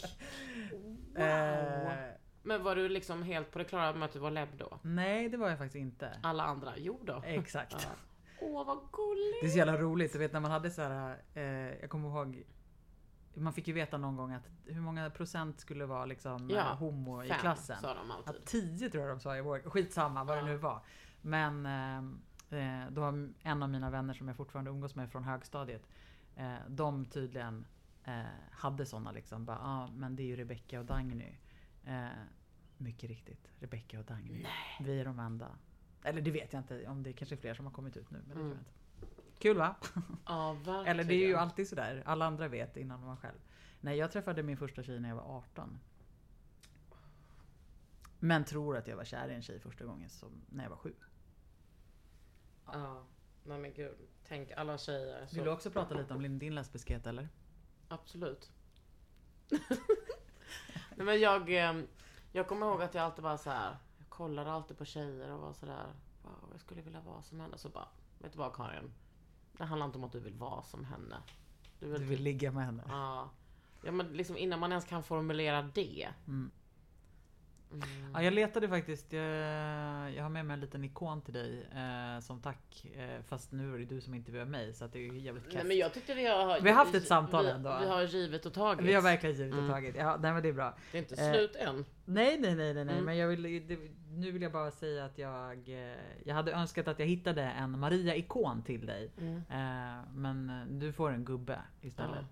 Wow! 1.15 1.25
Eh, 1.25 2.11
Men 2.43 2.63
var 2.63 2.77
du 2.77 2.89
liksom 2.89 3.23
helt 3.23 3.51
på 3.51 3.59
det 3.59 3.65
klara 3.65 3.93
med 3.93 4.07
att 4.07 4.13
du 4.13 4.19
var 4.19 4.31
lebb 4.31 4.49
då? 4.59 4.79
nej, 4.83 5.29
det 5.29 5.37
var 5.37 5.49
jag 5.49 5.59
faktiskt 5.59 5.77
inte. 5.77 6.21
Alla 6.23 6.43
andra? 6.45 6.73
Jo 6.77 7.01
då. 7.05 7.23
Exakt. 7.27 7.89
Åh, 8.41 8.67
vad 8.67 8.79
gulligt! 8.93 9.41
Det 9.41 9.47
är 9.47 9.51
så 9.51 9.59
jävla 9.59 9.77
roligt. 9.77 10.13
Du 10.13 10.19
vet 10.19 10.33
när 10.33 10.41
man 10.41 10.51
hade 10.51 10.71
så 10.71 10.83
här, 10.83 11.17
eh, 11.35 11.43
jag 11.81 11.91
kommer 11.91 12.09
ihåg 12.09 12.45
man 13.35 13.53
fick 13.53 13.69
ju 13.69 13.75
veta 13.75 13.99
någon 13.99 14.17
gång 14.17 14.33
att 14.33 14.49
hur 14.65 14.81
många 14.81 15.11
procent 15.11 15.61
skulle 15.61 15.87
vara 15.87 16.05
liksom 16.07 16.51
Ja, 16.51 16.57
eh, 16.73 16.77
homo 16.79 17.23
i 17.25 17.29
Fem, 17.29 17.39
klassen. 17.41 17.79
sa 17.81 17.95
de 17.95 18.09
Ja, 18.09 18.23
alltid. 18.27 18.45
10 18.45 18.91
tror 18.91 19.05
jag 19.05 19.13
de 19.17 19.21
sa 19.21 19.37
i 19.37 19.41
vår. 19.41 19.59
Skitsamma 19.71 20.25
vad 20.25 20.37
Ja. 20.39 20.43
det 20.43 20.47
nu 20.49 20.57
var. 20.57 20.81
Men 21.23 21.67
eh, 21.67 21.99
eh, 22.85 22.91
då 22.91 23.01
har 23.03 23.29
en 23.43 23.63
av 23.63 23.69
mina 23.69 23.91
vänner 23.91 24.15
som 24.15 24.29
jag 24.29 24.37
fortfarande 24.37 24.71
umgås 24.71 24.95
med 24.95 25.11
från 25.11 25.25
högstadiet. 25.25 25.83
Eh, 26.37 26.55
de 26.69 27.05
tydligen 27.05 27.67
eh, 28.05 28.23
hade 28.51 28.87
såna 28.87 29.13
liksom. 29.13 29.45
Ja 29.49 29.59
ah, 29.61 29.89
men 29.97 30.17
det 30.17 30.23
är 30.23 30.27
ju 30.27 30.37
Rebecca 30.37 30.79
och 30.79 30.85
Dagny. 30.87 31.39
Eh, 31.85 32.07
mycket 32.77 33.11
riktigt. 33.11 33.49
Rebecca 33.61 33.99
och 33.99 34.05
Dagny. 34.05 34.47
Vi 34.81 35.01
är 35.01 35.05
de 35.05 35.19
enda. 35.19 35.49
Eller 36.03 36.21
det 36.21 36.31
vet 36.31 36.53
jag 36.53 36.61
inte 36.61 36.87
om 36.87 37.03
det 37.03 37.11
är 37.11 37.13
kanske 37.13 37.35
är 37.35 37.37
fler 37.37 37.55
som 37.55 37.65
har 37.67 37.73
kommit 37.73 37.97
ut 37.97 38.11
nu. 38.11 38.19
Men 38.19 38.29
det 38.29 38.35
Mm. 38.35 38.51
tror 38.51 38.51
jag 38.51 38.59
inte. 38.61 38.71
Kul 39.39 39.57
va? 39.57 39.77
Ja, 40.27 40.53
verkligen. 40.53 40.87
Eller 40.87 41.05
det 41.05 41.15
är 41.15 41.27
ju 41.29 41.37
alltid 41.37 41.69
sådär. 41.69 42.03
Alla 42.07 42.27
andra 42.27 42.49
vet 42.49 42.77
innan 42.77 43.01
man 43.05 43.17
själv. 43.17 43.39
Nej, 43.81 43.97
jag 43.99 44.13
träffade 44.13 44.43
min 44.43 44.57
första 44.57 44.83
tjej 44.83 45.01
när 45.01 45.09
jag 45.09 45.17
var 45.17 45.37
18. 45.37 45.79
Men 48.19 48.45
tror 48.45 48.77
att 48.77 48.87
jag 48.89 48.97
var 48.97 49.05
kär 49.05 49.29
i 49.29 49.35
en 49.35 49.43
tjej 49.43 49.61
första 49.61 49.85
gången 49.85 50.11
som, 50.11 50.31
när 50.51 50.65
jag 50.65 50.71
var 50.71 50.77
sju. 50.77 50.95
Ja. 52.67 53.05
Nej 53.45 53.59
men 53.59 53.73
gud. 53.75 53.97
Tänk 54.29 54.51
alla 54.51 54.79
tjejer. 54.79 55.27
Så... 55.27 55.35
Vill 55.37 55.45
du 55.45 55.51
också 55.51 55.71
prata 55.71 55.95
lite 55.95 56.15
om 56.15 56.39
din- 56.39 56.55
lesbiskhet 56.55 57.07
eller? 57.07 57.29
Absolut. 57.89 58.51
Nej 60.97 61.07
men 61.07 61.21
jag, 61.21 61.55
eh, 61.55 61.81
jag 62.33 62.49
kommer 62.49 62.67
ihåg 62.67 62.83
att 62.83 62.95
jag 62.95 63.05
alltid 63.05 63.23
bara 63.23 63.39
så 63.39 63.51
här. 63.51 63.77
Jag 64.19 64.27
kollade 64.27 64.53
alltid 64.53 64.79
på 64.79 64.85
tjejer 64.85 65.31
och 65.31 65.41
var 65.41 65.53
sådär. 65.53 65.87
Wow, 66.23 66.49
jag 66.53 66.61
skulle 66.61 66.83
vilja 66.83 67.01
vara 67.01 67.23
som 67.23 67.41
henne. 67.41 67.59
Så 67.59 67.69
bara, 67.69 67.89
vet 68.19 68.33
du 68.33 68.39
vad 68.39 68.55
Karin? 68.57 68.93
Det 69.53 69.65
handlar 69.65 69.87
inte 69.87 69.99
om 69.99 70.05
att 70.05 70.13
du 70.13 70.21
vill 70.21 70.35
vara 70.35 70.63
som 70.63 70.85
henne. 70.85 71.17
Du 71.81 71.87
Du 71.87 71.93
vill, 71.93 72.03
vill 72.03 72.19
typ, 72.19 72.25
ligga 72.25 72.53
med 72.53 72.65
henne? 72.65 72.83
ja. 72.89 73.31
ja 73.83 73.93
men 73.93 74.07
liksom 74.07 74.37
innan 74.37 74.61
man 74.61 74.71
ens 74.73 74.85
kan 74.85 75.03
formulera 75.03 75.63
det. 75.63 76.09
Mm. 76.27 76.51
Mm. 77.73 77.89
Ja, 78.15 78.23
jag 78.23 78.33
letade 78.33 78.69
faktiskt. 78.69 79.13
Jag, 79.13 79.25
jag 80.15 80.23
har 80.23 80.29
med 80.29 80.47
mig 80.47 80.55
en 80.55 80.61
liten 80.61 80.85
ikon 80.85 81.21
till 81.23 81.35
dig 81.35 81.67
eh, 81.75 82.21
som 82.21 82.41
tack. 82.41 82.87
Eh, 82.97 83.23
fast 83.29 83.53
nu 83.53 83.75
är 83.75 83.79
det 83.79 83.85
du 83.85 84.01
som 84.01 84.15
intervjuar 84.15 84.45
mig 84.45 84.75
så 84.75 84.85
att 84.85 84.93
det 84.93 84.99
är 84.99 85.13
ju 85.13 85.19
jävligt 85.19 85.45
Nej 85.45 85.53
kast. 85.53 85.67
men 85.69 85.77
jag 85.77 85.95
tyckte 85.95 86.15
vi 86.15 86.27
har... 86.27 86.61
Vi 86.61 86.69
har 86.71 86.77
haft 86.77 86.95
ett 86.95 87.07
samtal 87.07 87.45
vi, 87.45 87.51
ändå. 87.51 87.79
Vi 87.81 87.87
har 87.87 88.03
givet 88.03 88.47
och 88.47 88.53
tagit. 88.55 88.87
Vi 88.87 88.95
har 88.95 89.03
verkligen 89.03 89.37
givit 89.37 89.53
och 89.53 89.59
Mm. 89.59 89.71
tagit. 89.71 89.97
Ja, 89.97 90.19
nej, 90.23 90.33
men 90.33 90.43
det 90.43 90.49
är 90.49 90.53
bra. 90.53 90.75
Det 90.93 90.99
är 90.99 91.03
inte 91.03 91.15
Eh, 91.25 91.33
slut 91.33 91.57
än. 91.57 91.85
Nej, 92.05 92.39
nej, 92.41 92.55
nej, 92.55 92.75
nej, 92.75 92.85
nej. 92.85 92.95
Mm. 92.95 93.05
men 93.05 93.17
jag 93.17 93.29
vill, 93.29 93.43
det, 93.69 93.79
nu 94.13 94.31
vill 94.31 94.43
jag 94.43 94.53
bara 94.53 94.71
säga 94.71 95.05
att 95.05 95.19
jag, 95.19 95.69
eh, 95.69 95.97
jag 96.25 96.35
hade 96.35 96.53
önskat 96.53 96.89
att 96.89 96.99
jag 96.99 97.07
hittade 97.07 97.43
en 97.43 97.79
Maria-ikon 97.79 98.63
till 98.63 98.87
dig. 98.87 99.11
Mm. 99.21 99.37
Eh, 99.37 100.05
men 100.15 100.51
eh, 100.51 100.67
du 100.67 100.93
får 100.93 101.11
en 101.11 101.25
gubbe 101.25 101.59
istället. 101.81 102.27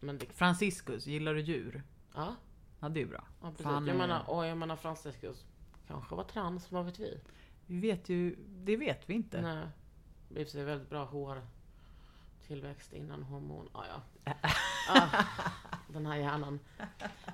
Men 0.00 0.18
det, 0.18 0.26
Franciscus, 0.32 1.06
gillar 1.06 1.34
du 1.34 1.40
djur? 1.40 1.82
ja, 2.14 2.34
Ja, 2.80 2.88
det 2.88 3.00
är 3.00 3.04
ju 3.04 3.08
bra. 3.10 3.24
ja 3.42 3.50
precis. 3.50 3.64
Fan, 3.66 3.86
jag 3.86 3.94
eh, 3.94 3.98
menar, 3.98 4.30
och 4.30 4.46
jag 4.46 4.58
menar 4.58 4.76
Franciscus 4.76 5.44
kanske 5.86 6.14
var 6.14 6.24
trans, 6.24 6.72
vad 6.72 6.84
vet 6.84 6.98
vi? 6.98 7.20
Vi 7.66 7.80
vet 7.80 8.08
ju, 8.08 8.36
det 8.48 8.76
vet 8.76 9.10
vi 9.10 9.14
inte. 9.14 9.40
Nej. 9.40 9.66
I 10.30 10.42
och 10.44 10.46
för 10.46 10.52
sig 10.52 10.64
väldigt 10.64 10.90
bra 10.90 11.04
hår 11.04 11.42
tillväxt 12.46 12.92
innan 12.92 13.22
hormon. 13.22 13.68
Ah, 13.72 13.84
ja. 13.86 14.32
ah, 14.88 15.24
den 15.88 16.06
här 16.06 16.16
hjärnan. 16.16 16.58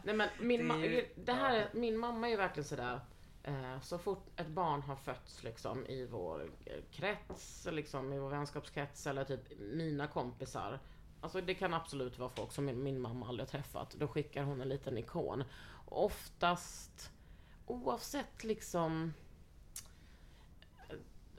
Nej 0.04 0.14
men 0.14 0.28
min, 0.40 0.68
Det 0.68 0.74
är 0.74 0.78
ma- 0.78 0.84
ju- 0.86 1.08
det 1.24 1.32
här 1.32 1.54
är, 1.56 1.68
min 1.74 1.98
mamma 1.98 2.26
är 2.26 2.30
ju 2.30 2.36
verkligen 2.36 2.64
sådär. 2.64 3.00
Eh, 3.42 3.80
så 3.80 3.98
fort 3.98 4.26
ett 4.36 4.48
barn 4.48 4.82
har 4.82 4.96
fötts 4.96 5.42
liksom 5.42 5.86
i 5.86 6.06
vår 6.06 6.50
eh, 6.64 6.82
krets, 6.90 7.68
liksom 7.70 8.12
i 8.12 8.18
vår 8.18 8.28
vänskapskrets 8.30 9.06
eller 9.06 9.24
typ 9.24 9.40
mina 9.60 10.06
kompisar. 10.06 10.78
Alltså 11.24 11.40
det 11.40 11.54
kan 11.54 11.74
absolut 11.74 12.18
vara 12.18 12.30
folk 12.30 12.52
som 12.52 12.64
min, 12.64 12.82
min 12.82 13.00
mamma 13.00 13.28
aldrig 13.28 13.46
har 13.46 13.50
träffat. 13.50 13.94
Då 13.98 14.08
skickar 14.08 14.42
hon 14.42 14.60
en 14.60 14.68
liten 14.68 14.98
ikon. 14.98 15.44
Och 15.86 16.04
oftast, 16.04 17.10
oavsett 17.66 18.44
liksom 18.44 19.12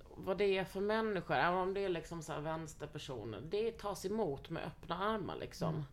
vad 0.10 0.38
det 0.38 0.58
är 0.58 0.66
för 0.66 0.82
människor, 0.82 1.36
även 1.36 1.60
om 1.60 1.74
det 1.74 1.86
är 1.86 1.90
liksom 1.90 2.22
så 2.22 2.34
här 2.34 2.42
vänsterpersoner, 2.42 3.42
det 3.42 3.72
tas 3.72 4.06
emot 4.06 4.50
med 4.50 4.64
öppna 4.64 4.98
armar 4.98 5.36
liksom. 5.36 5.74
Mm. 5.74 5.86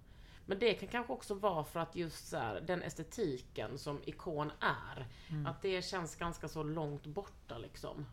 Men 0.47 0.59
det 0.59 0.75
kan 0.75 0.89
kanske 0.89 1.13
också 1.13 1.35
vara 1.35 1.65
för 1.65 1.81
att 1.81 1.97
just 1.97 2.29
så 2.29 2.37
här, 2.37 2.61
den 2.61 2.83
estetiken 2.83 3.79
som 3.79 4.01
ikon 4.05 4.53
är, 4.61 5.07
Mm. 5.31 5.47
att 5.47 5.63
det 5.63 5.85
känns 5.85 6.17
ganska 6.17 6.49
så 6.49 6.63
långt 6.63 7.07
borta 7.07 7.59
liksom. 7.59 8.07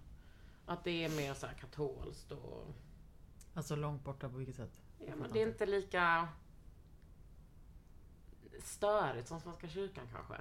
Att 0.65 0.83
det 0.83 1.03
är 1.03 1.09
mer 1.09 1.33
så 1.33 1.47
här 1.47 1.53
katolskt 1.53 2.31
och... 2.31 2.67
Alltså 3.59 3.75
långt 3.75 4.03
borta 4.03 4.29
på 4.29 4.37
vilket 4.37 4.55
sätt? 4.55 4.81
Ja, 5.07 5.15
men 5.15 5.31
det 5.33 5.41
är 5.43 5.47
inte 5.47 5.65
lika 5.65 6.27
störigt 8.63 9.27
som 9.27 9.39
Svenska 9.39 9.67
kyrkan 9.67 10.03
kanske. 10.11 10.33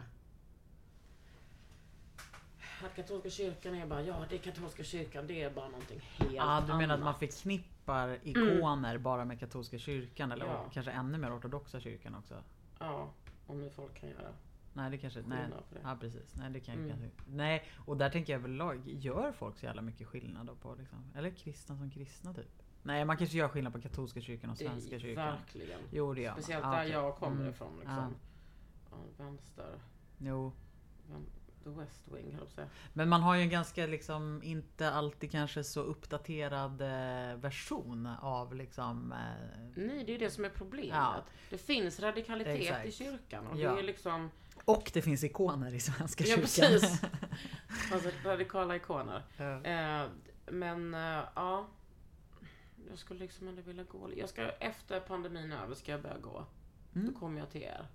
Att 2.85 2.95
katolska 2.97 3.31
kyrkan 3.31 3.75
är 3.75 3.87
bara, 3.87 4.03
ja 4.03 4.25
det 4.31 4.35
är 4.35 4.39
katolska 4.39 4.85
kyrkan, 4.85 5.27
det 5.27 5.43
är 5.43 5.51
bara 5.51 5.69
någonting 5.69 6.01
helt 6.01 6.33
Ja, 6.33 6.43
ah, 6.47 6.61
du 6.61 6.67
menar 6.75 6.95
att 6.95 7.01
man 7.01 7.09
annat. 7.09 7.19
förknippar 7.19 8.19
ikoner 8.23 8.99
bara 8.99 9.25
med 9.25 9.41
katolska 9.41 9.79
kyrkan 9.79 10.33
eller 10.33 10.47
Ja. 10.47 10.71
kanske 10.73 10.93
ännu 10.93 11.19
mer 11.19 11.39
ortodoxa 11.39 11.81
kyrkan 11.81 12.15
också? 12.15 12.43
Ja, 12.79 13.11
om 13.47 13.61
nu 13.61 13.71
folk 13.71 14.01
kan 14.01 14.09
göra 14.09 14.33
Nej 14.73 14.91
det 14.91 14.99
kanske, 14.99 15.23
nej. 15.27 15.47
det. 15.71 15.79
Ja 15.83 15.97
precis, 16.01 16.35
nej 16.37 16.51
det 16.51 16.61
kan 16.61 16.75
Mm. 16.75 16.89
kanske 16.89 17.09
Nej, 17.27 17.65
och 17.87 17.97
där 17.97 18.11
tänker 18.11 18.33
jag 18.33 18.39
överlag, 18.41 18.89
gör 18.89 19.33
folk 19.33 19.59
så 19.59 19.67
jävla 19.67 19.83
mycket 19.83 20.07
skillnad 20.09 20.47
då 20.47 20.55
på 20.55 20.75
liksom, 20.75 21.13
eller 21.15 21.31
kristna 21.31 21.77
som 21.77 21.91
kristna 21.91 22.35
typ? 22.35 22.63
Nej 22.89 23.05
man 23.05 23.17
kanske 23.17 23.37
gör 23.39 23.49
skillnad 23.49 23.73
på 23.73 23.81
katolska 23.81 24.21
kyrkan 24.21 24.51
och 24.51 24.61
är 24.63 24.65
svenska 24.69 24.99
kyrkan. 24.99 25.27
Verkligen. 25.27 25.81
Jo 25.91 26.15
det 26.15 26.21
gör 26.21 26.31
man. 26.31 26.43
Speciellt 26.43 26.65
Ja, 26.65 26.71
där 26.71 26.79
okej. 26.81 26.93
jag 26.93 27.17
kommer 27.17 27.37
Mm. 27.37 27.49
ifrån 27.51 27.77
liksom. 27.79 28.15
Ja, 28.91 28.97
vänster. 29.25 29.79
Jo. 30.19 30.53
The 31.65 31.71
West 31.71 32.03
Wing 32.09 32.33
höll 32.33 32.41
jag 32.45 32.49
säga. 32.49 32.67
Men 32.93 33.09
man 33.09 33.23
har 33.23 33.35
ju 33.35 33.43
en 33.43 33.51
ganska 33.51 33.87
liksom 33.87 34.41
inte 34.43 34.91
alltid 34.91 35.31
kanske 35.31 35.65
så 35.65 35.81
uppdaterad 35.81 36.81
eh, 36.81 37.37
version 37.37 38.07
av 38.21 38.55
liksom 38.55 39.13
eh, 39.13 39.19
Nej, 39.77 40.05
det 40.05 40.11
är 40.11 40.13
ju 40.13 40.19
det 40.19 40.31
som 40.31 40.45
är 40.45 40.49
problemet. 40.51 40.89
Ja. 40.97 41.15
Det 41.51 41.59
finns 41.59 42.01
radikalitet 42.01 42.61
Exakt. 42.61 42.87
i 42.87 42.93
kyrkan 42.93 43.47
och 43.47 43.59
Ja. 43.59 43.73
det 43.75 43.79
är 43.81 43.83
liksom... 43.85 44.31
Och 44.65 44.91
det 44.95 45.03
finns 45.03 45.25
ikoner 45.25 45.75
i 45.75 45.81
Svenska 45.81 46.25
Ja, 46.25 46.37
kyrkan. 46.37 46.43
precis. 46.71 47.03
Alltså 47.93 48.11
radikala 48.25 48.77
ikoner. 48.77 49.23
Ja. 49.37 49.63
Eh, 49.65 50.07
men 50.51 50.95
eh, 50.95 51.23
ja. 51.35 51.67
Jag 52.89 52.99
skulle 52.99 53.21
liksom 53.21 53.49
ändå 53.49 53.63
vilja 53.63 53.85
gå. 53.85 54.11
Jag 54.17 54.29
ska 54.29 54.51
efter 54.51 55.01
pandemin 55.01 55.53
över 55.53 55.75
ska 55.75 55.93
jag 55.93 56.03
börja 56.03 56.19
gå. 56.19 56.47
Mm. 56.95 57.13
Då 57.13 57.19
kommer 57.19 57.41
jag 57.41 57.51
till 57.51 57.63
er. 57.63 57.87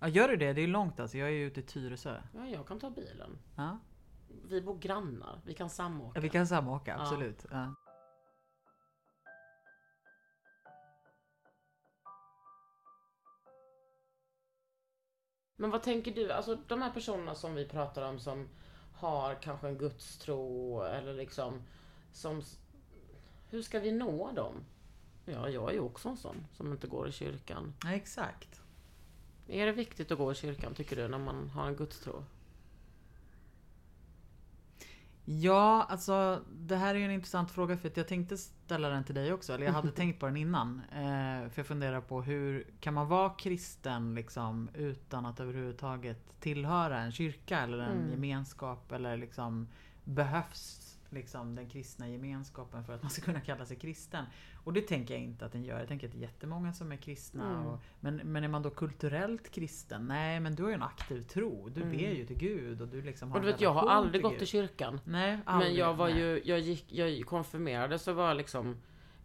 ja 0.00 0.08
gör 0.08 0.28
du 0.28 0.36
det? 0.36 0.52
Det 0.52 0.60
är 0.60 0.66
långt 0.68 1.00
alltså. 1.00 1.18
Jag 1.18 1.28
är 1.28 1.32
ju 1.32 1.46
ute 1.46 1.60
i 1.60 1.62
Tyresö. 1.62 2.22
Ja, 2.34 2.46
jag 2.46 2.66
kan 2.66 2.80
ta 2.80 2.90
bilen. 2.90 3.38
Ja. 3.56 3.78
Vi 4.48 4.62
bor 4.62 4.78
grannar. 4.78 5.40
Vi 5.44 5.54
kan 5.54 5.70
samåka. 5.70 6.18
Ja, 6.18 6.20
vi 6.22 6.28
kan 6.28 6.46
samåka, 6.46 6.96
absolut. 6.96 7.46
Ja. 7.50 7.74
Men 15.56 15.70
vad 15.70 15.82
tänker 15.82 16.14
du? 16.14 16.32
Alltså 16.32 16.58
de 16.68 16.82
här 16.82 16.90
personerna 16.90 17.34
som 17.34 17.54
vi 17.54 17.68
pratar 17.68 18.08
om 18.08 18.18
som 18.18 18.48
har 18.94 19.34
kanske 19.34 19.68
en 19.68 19.78
gudstro 19.78 20.82
eller 20.82 21.14
liksom 21.14 21.62
som... 22.12 22.42
Hur 23.50 23.62
ska 23.62 23.80
vi 23.80 23.92
nå 23.92 24.32
dem? 24.32 24.54
Ja, 25.24 25.48
jag 25.48 25.68
är 25.70 25.74
ju 25.74 25.80
också 25.80 26.08
en 26.08 26.16
sån 26.16 26.46
som 26.56 26.72
inte 26.72 26.86
går 26.86 27.08
i 27.08 27.12
kyrkan. 27.12 27.74
ja, 27.84 27.92
exakt. 27.92 28.60
Är 29.48 29.66
det 29.66 29.72
viktigt 29.72 30.10
att 30.12 30.18
gå 30.18 30.32
i 30.32 30.34
kyrkan 30.34 30.74
tycker 30.74 30.96
du 30.96 31.08
när 31.08 31.18
man 31.18 31.50
har 31.50 31.66
en 31.66 31.76
gudstro? 31.76 32.24
Ja, 35.24 35.86
alltså 35.88 36.42
det 36.52 36.76
här 36.76 36.94
är 36.94 36.98
ju 36.98 37.04
en 37.04 37.10
intressant 37.10 37.50
fråga 37.50 37.76
för 37.76 37.88
att 37.88 37.96
jag 37.96 38.08
tänkte 38.08 38.38
ställa 38.38 38.88
den 38.88 39.04
till 39.04 39.14
dig 39.14 39.32
också. 39.32 39.52
Eller 39.52 39.66
jag 39.66 39.72
hade 39.72 39.90
tänkt 39.92 40.20
på 40.20 40.26
den 40.26 40.36
innan. 40.36 40.82
Eh, 40.92 41.48
för 41.50 41.52
jag 41.54 41.66
funderar 41.66 42.00
på 42.00 42.22
hur 42.22 42.66
kan 42.80 42.94
man 42.94 43.08
vara 43.08 43.30
kristen 43.30 44.14
liksom 44.14 44.68
utan 44.74 45.26
att 45.26 45.40
överhuvudtaget 45.40 46.40
tillhöra 46.40 46.98
en 47.00 47.12
kyrka 47.12 47.58
eller 47.60 47.78
en 47.78 47.98
Mm. 47.98 48.10
gemenskap 48.10 48.92
eller 48.92 49.16
liksom 49.16 49.68
behövs 50.04 50.98
liksom 51.12 51.54
den 51.54 51.68
kristna 51.68 52.08
gemenskapen 52.08 52.84
för 52.84 52.92
att 52.92 53.02
man 53.02 53.10
ska 53.10 53.22
kunna 53.22 53.40
kalla 53.40 53.66
sig 53.66 53.76
kristen. 53.76 54.24
Och 54.64 54.72
det 54.72 54.80
tänker 54.80 55.14
jag 55.14 55.22
inte 55.22 55.44
att 55.46 55.52
den 55.52 55.64
gör. 55.64 55.78
Jag 55.78 55.88
tänker 55.88 56.06
att 56.06 56.12
det 56.12 56.18
är 56.18 56.22
jättemånga 56.22 56.72
som 56.72 56.92
är 56.92 56.96
kristna. 56.96 57.50
Mm. 57.50 57.66
Och, 57.66 57.80
men, 58.00 58.16
men 58.16 58.44
är 58.44 58.48
man 58.48 58.62
då 58.62 58.70
kulturellt 58.70 59.50
kristen? 59.50 60.06
Nej, 60.08 60.40
men 60.40 60.54
du 60.54 60.62
har 60.62 60.70
ju 60.70 60.74
en 60.74 60.82
aktiv 60.82 61.22
tro. 61.22 61.68
Du 61.68 61.82
Mm. 61.82 61.96
ber 61.96 62.10
ju 62.10 62.26
till 62.26 62.38
Gud 62.38 62.80
och 62.80 62.88
du 62.88 63.02
liksom 63.02 63.30
har 63.30 63.36
Och 63.38 63.44
du 63.46 63.52
vet, 63.52 63.60
jag 63.60 63.72
har 63.72 63.88
aldrig 63.88 64.12
till 64.12 64.22
gått 64.22 64.32
Gud. 64.32 64.42
i 64.42 64.46
kyrkan. 64.46 65.00
Nej, 65.04 65.30
Men 65.36 65.42
aldrig. 65.46 65.76
jag 65.76 65.94
var 65.94 66.08
nej. 66.08 66.18
ju, 66.18 66.40
jag 66.44 66.60
gick, 66.60 66.92
jag 66.92 67.26
konfirmerades 67.26 68.08
och 68.08 68.16
var 68.16 68.34
liksom 68.34 68.76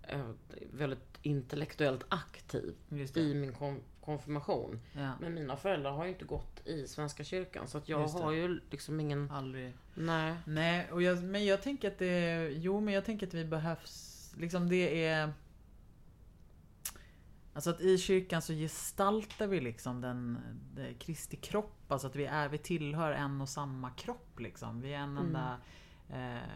eh, 0.04 0.30
väldigt 0.74 1.20
intellektuellt 1.22 2.06
aktiv 2.10 2.76
i 3.16 3.34
min 3.34 3.54
kon- 3.54 3.82
konfirmation. 4.06 4.80
Ja, 4.94 5.12
Men 5.22 5.34
mina 5.34 5.58
föräldrar 5.58 5.92
har 5.92 6.06
ju 6.06 6.12
inte 6.12 6.26
gått 6.26 6.68
i 6.68 6.88
Svenska 6.88 7.24
kyrkan 7.24 7.68
så 7.68 7.78
att 7.78 7.90
jag 7.90 8.08
har 8.08 8.32
ju 8.32 8.62
liksom 8.72 9.00
ingen... 9.00 9.32
aldrig. 9.32 9.74
Nej. 9.94 10.36
Nej, 10.46 10.92
och 10.92 11.02
jag, 11.02 11.24
men 11.24 11.46
jag 11.46 11.62
tänker 11.62 11.88
att 11.88 11.98
det... 12.00 12.50
Jo, 12.50 12.80
men 12.80 12.94
jag 12.94 13.06
tänker 13.06 13.28
att 13.28 13.34
vi 13.34 13.46
behövs... 13.46 14.12
Liksom 14.38 14.70
det 14.70 15.06
är... 15.06 15.34
Alltså 17.54 17.70
att 17.70 17.82
i 17.82 17.98
kyrkan 17.98 18.42
så 18.42 18.54
gestaltar 18.54 19.48
vi 19.48 19.62
liksom 19.62 20.02
den, 20.02 20.38
den 20.76 20.96
Kristi 20.96 21.36
kropp. 21.38 21.92
Alltså 21.92 22.08
att 22.08 22.16
vi, 22.16 22.26
är, 22.26 22.50
vi 22.50 22.58
tillhör 22.58 23.12
en 23.12 23.42
och 23.42 23.50
samma 23.50 23.90
kropp 23.90 24.40
liksom. 24.40 24.82
Vi 24.82 24.94
är 24.94 24.98
en 25.00 25.18
Mm. 25.18 25.26
enda... 25.26 25.58
Eh, 26.10 26.50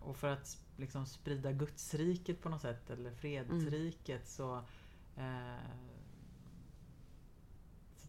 och 0.00 0.16
för 0.16 0.28
att 0.28 0.58
liksom 0.76 1.06
sprida 1.06 1.52
Gudsriket 1.52 2.42
på 2.42 2.48
något 2.48 2.60
sätt, 2.62 2.90
eller 2.90 3.10
fredsriket 3.10 4.28
så... 4.28 4.56
Eh, 5.16 5.56
så 5.86 5.91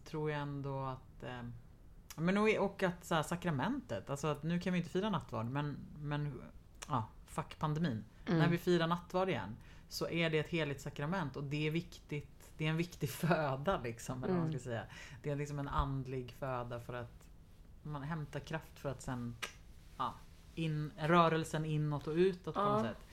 tror 0.04 0.30
jag 0.30 0.40
ändå 0.40 0.84
att... 0.84 1.22
Eh, 1.22 1.42
men 2.16 2.36
och, 2.38 2.48
och 2.58 2.82
att 2.82 3.04
så 3.04 3.14
här, 3.14 3.22
sakramentet, 3.22 4.10
alltså 4.10 4.26
att 4.26 4.42
nu 4.42 4.60
kan 4.60 4.72
vi 4.72 4.78
inte 4.78 4.90
fira 4.90 5.10
nattvard 5.10 5.46
men, 5.46 5.76
men 6.00 6.42
ja, 6.88 7.08
fuck 7.26 7.58
pandemin. 7.58 8.04
Mm. 8.26 8.38
När 8.38 8.48
vi 8.48 8.58
firar 8.58 8.86
nattvard 8.86 9.28
igen 9.28 9.56
så 9.88 10.08
är 10.08 10.30
det 10.30 10.38
ett 10.38 10.48
heligt 10.48 10.80
sakrament 10.80 11.36
och 11.36 11.44
det 11.44 11.66
är 11.66 11.70
viktigt. 11.70 12.50
Det 12.56 12.66
är 12.66 12.70
en 12.70 12.76
viktig 12.76 13.10
föda 13.10 13.80
liksom. 13.80 14.24
Eller 14.24 14.32
vad 14.34 14.40
man 14.42 14.48
Mm. 14.48 14.60
ska 14.60 14.64
säga. 14.68 14.84
Det 15.22 15.30
är 15.30 15.36
liksom 15.36 15.58
en 15.58 15.68
andlig 15.68 16.32
föda 16.32 16.80
för 16.80 16.94
att 16.94 17.28
man 17.82 18.02
hämtar 18.02 18.40
kraft 18.40 18.78
för 18.78 18.88
att 18.88 19.02
sen 19.02 19.36
ja, 19.98 20.14
in, 20.54 20.92
rörelsen 20.98 21.64
inåt 21.64 22.06
och 22.06 22.14
utåt 22.14 22.54
på 22.54 22.60
Ja. 22.60 22.72
något 22.72 22.82
sätt. 22.82 23.06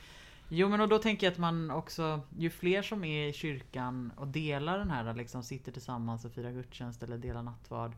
Jo 0.54 0.70
men 0.70 0.82
och 0.82 0.88
då 0.90 0.98
tänker 1.00 1.28
jag 1.28 1.32
att 1.32 1.38
man 1.40 1.72
också, 1.72 2.22
ju 2.38 2.50
fler 2.50 2.82
som 2.82 3.04
är 3.04 3.28
i 3.28 3.34
kyrkan 3.34 4.12
och 4.18 4.28
delar 4.28 4.78
den 4.80 4.92
här, 4.92 5.14
liksom 5.14 5.44
sitter 5.44 5.72
tillsammans 5.72 6.26
och 6.26 6.32
firar 6.32 6.52
gudstjänst 6.52 7.04
eller 7.04 7.18
delar 7.18 7.44
nattvard. 7.44 7.92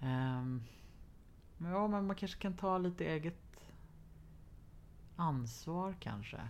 Ehm, 0.00 0.62
ja 1.58 1.88
men 1.88 2.06
man 2.06 2.16
kanske 2.16 2.38
kan 2.40 2.54
ta 2.56 2.78
lite 2.78 3.04
eget 3.04 3.70
ansvar 5.16 5.94
kanske. 6.00 6.40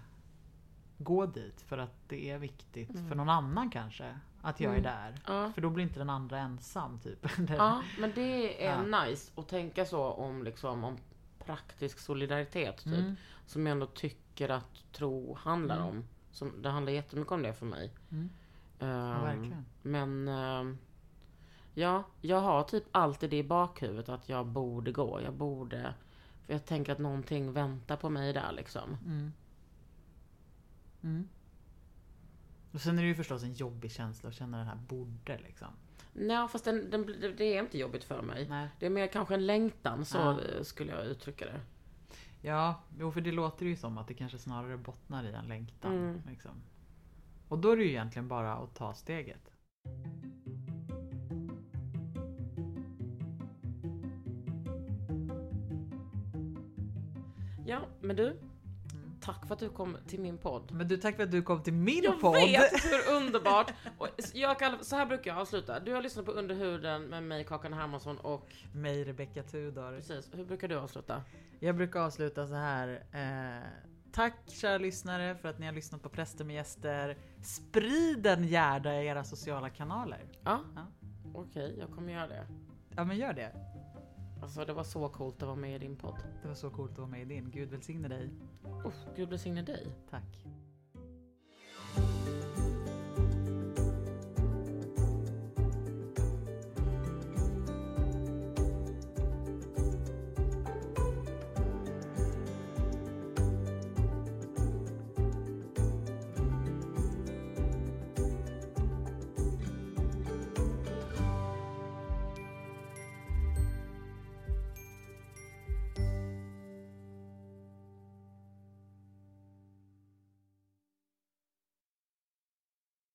Gå 0.99 1.27
dit 1.27 1.61
för 1.61 1.79
att 1.79 2.09
det 2.09 2.31
är 2.31 2.39
viktigt 2.39 2.91
Mm. 2.91 3.09
för 3.09 3.15
någon 3.15 3.29
annan 3.29 3.71
kanske. 3.71 4.19
Att 4.43 4.61
jag 4.61 4.75
är 4.75 4.79
Mm. 4.79 4.83
där. 4.93 5.21
Ja. 5.27 5.53
För 5.53 5.61
då 5.63 5.71
blir 5.71 5.85
inte 5.85 5.99
den 5.99 6.11
andra 6.11 6.39
ensam 6.39 6.99
typ. 6.99 7.27
ja, 7.49 7.83
men 7.99 8.13
det 8.15 8.67
är 8.67 8.85
Ja. 8.91 9.05
nice 9.05 9.33
att 9.41 9.49
tänka 9.49 9.85
så 9.85 10.05
om 10.13 10.43
liksom 10.43 10.85
om 10.85 10.97
praktisk 11.47 11.99
solidaritet 11.99 12.77
typ. 12.77 12.87
Mm. 12.95 13.17
Som 13.47 13.67
jag 13.67 13.73
ändå 13.73 13.87
tycker 13.87 14.49
att 14.49 14.93
tro 14.93 15.35
handlar 15.35 15.77
Mm. 15.77 15.89
om. 15.89 16.05
Som, 16.31 16.63
det 16.63 16.69
handlar 16.69 16.93
jättemycket 16.93 17.33
om 17.33 17.43
det 17.43 17.53
för 17.55 17.67
mig. 17.67 17.93
Mm. 18.11 18.29
Ja, 18.79 18.87
Ehm, 18.87 19.23
verkligen. 19.23 19.65
Men 19.83 20.29
ehm, 20.29 20.79
ja, 21.75 22.05
jag 22.21 22.41
har 22.41 22.63
typ 22.63 22.85
alltid 22.93 23.31
det 23.31 23.37
i 23.39 23.43
bakhuvudet 23.45 24.09
att 24.09 24.29
jag 24.29 24.47
borde 24.47 24.93
gå. 24.93 25.21
Jag 25.21 25.35
borde. 25.35 25.95
För 26.47 26.53
jag 26.53 26.65
tänker 26.65 26.93
att 26.93 26.99
någonting 26.99 27.53
väntar 27.53 27.97
på 27.97 28.11
mig 28.11 28.33
där 28.33 28.53
liksom. 28.53 28.97
Mm. 29.07 29.33
Mm. 31.03 31.29
Och 32.73 32.81
sen 32.81 32.99
är 32.99 33.03
det 33.03 33.09
ju 33.09 33.15
förstås 33.15 33.43
en 33.43 33.53
jobbig 33.53 33.93
känsla 33.93 34.29
att 34.29 34.35
känna 34.35 34.59
den 34.59 34.67
här 34.67 34.77
borde 34.77 35.39
liksom. 35.39 35.69
Nej, 36.19 36.49
fast 36.49 36.65
den, 36.65 36.91
den, 36.91 37.07
det 37.37 37.45
är 37.45 37.61
inte 37.63 37.79
jobbigt 37.79 38.05
för 38.05 38.23
mig. 38.23 38.47
Nej. 38.49 38.69
Det 38.79 38.87
är 38.87 38.91
mer 38.91 39.07
kanske 39.07 39.35
en 39.35 39.47
längtan, 39.47 40.05
så 40.05 40.19
Ja. 40.19 40.41
eh, 40.41 40.63
skulle 40.63 40.93
jag 40.93 41.07
uttrycka 41.07 41.45
det. 41.45 41.61
Ja, 42.43 42.83
jo 42.99 43.11
för 43.13 43.21
det 43.21 43.33
låter 43.33 43.67
ju 43.67 43.77
som 43.77 43.99
att 43.99 44.09
det 44.09 44.15
kanske 44.15 44.39
snarare 44.39 44.77
bottnar 44.77 45.25
i 45.25 45.33
en 45.33 45.45
längtan. 45.49 45.93
Mm. 45.99 46.21
Liksom. 46.29 46.51
Och 47.49 47.59
då 47.59 47.71
är 47.71 47.77
det 47.77 47.83
ju 47.83 47.89
egentligen 47.91 48.29
bara 48.29 48.53
att 48.55 48.75
ta 48.75 48.95
steget. 48.95 49.51
Ja, 57.67 57.81
men 58.01 58.17
du. 58.17 58.37
Tack 59.27 59.47
för 59.47 59.55
att 59.55 59.61
du 59.61 59.69
kom 59.69 59.97
till 60.07 60.21
min 60.21 60.39
podd. 60.39 60.73
Men 60.73 60.89
du, 60.89 60.97
tack 60.97 61.17
för 61.17 61.23
att 61.23 61.31
du 61.31 61.43
kom 61.43 61.63
till 61.63 61.73
min 61.73 62.05
Jag 62.05 62.21
podd! 62.21 62.35
vet 62.35 62.85
hur 62.93 63.15
underbart! 63.17 63.73
Och 63.99 64.09
jag 64.35 64.59
kan, 64.59 64.85
så 64.85 64.97
här 64.97 65.07
brukar 65.07 65.31
jag 65.31 65.41
avsluta. 65.41 65.81
Du 65.81 65.93
har 65.93 66.03
lyssnat 66.03 66.27
på 66.27 66.33
Under 66.33 66.55
huden 66.55 67.03
med 67.03 67.23
mig, 67.23 67.45
Kakan 67.45 67.73
Hermansson 67.73 68.19
och 68.19 68.49
Mig 68.75 69.05
Rebecca 69.05 69.43
Tudor. 69.43 69.97
precis, 69.97 70.29
hur 70.33 70.45
brukar 70.45 70.69
du 70.69 70.77
avsluta? 70.79 71.23
Jag 71.61 71.77
brukar 71.77 72.01
avsluta 72.01 72.47
så 72.47 72.55
här. 72.55 73.03
Eh, 73.13 73.69
tack 74.13 74.35
kära 74.47 74.79
lyssnare 74.79 75.35
för 75.37 75.49
att 75.49 75.59
ni 75.59 75.67
har 75.67 75.73
lyssnat 75.73 76.03
på 76.03 76.09
Präster 76.09 76.45
med 76.45 76.57
gäster. 76.57 77.17
Sprid 77.43 78.19
den 78.23 78.45
gärna 78.45 79.03
i 79.03 79.07
era 79.07 79.25
sociala 79.25 79.71
kanaler. 79.71 80.25
Ja, 80.45 80.61
Ja. 80.75 80.87
okej, 81.35 81.77
jag 81.79 81.91
kommer 81.91 82.13
göra 82.13 82.29
det. 82.29 82.47
Ja 82.97 83.05
men 83.05 83.17
gör 83.17 83.33
det. 83.33 83.53
Alltså 84.47 84.65
det 84.65 84.73
var 84.73 84.85
så 84.85 85.09
coolt 85.09 85.43
att 85.43 85.49
vara 85.49 85.57
med 85.57 85.75
i 85.75 85.79
din 85.79 85.97
podd. 85.97 86.19
Det 86.43 86.49
var 86.49 86.55
så 86.55 86.71
coolt 86.71 86.93
att 86.93 86.99
vara 86.99 87.09
med 87.09 87.23
i 87.23 87.25
din. 87.25 87.51
Gud 87.51 87.71
välsigne 87.71 88.09
dig. 88.09 88.31
Uff, 88.85 88.95
Gud 89.17 89.29
välsigne 89.29 89.63
dig. 89.63 89.87
Tack. 90.11 90.46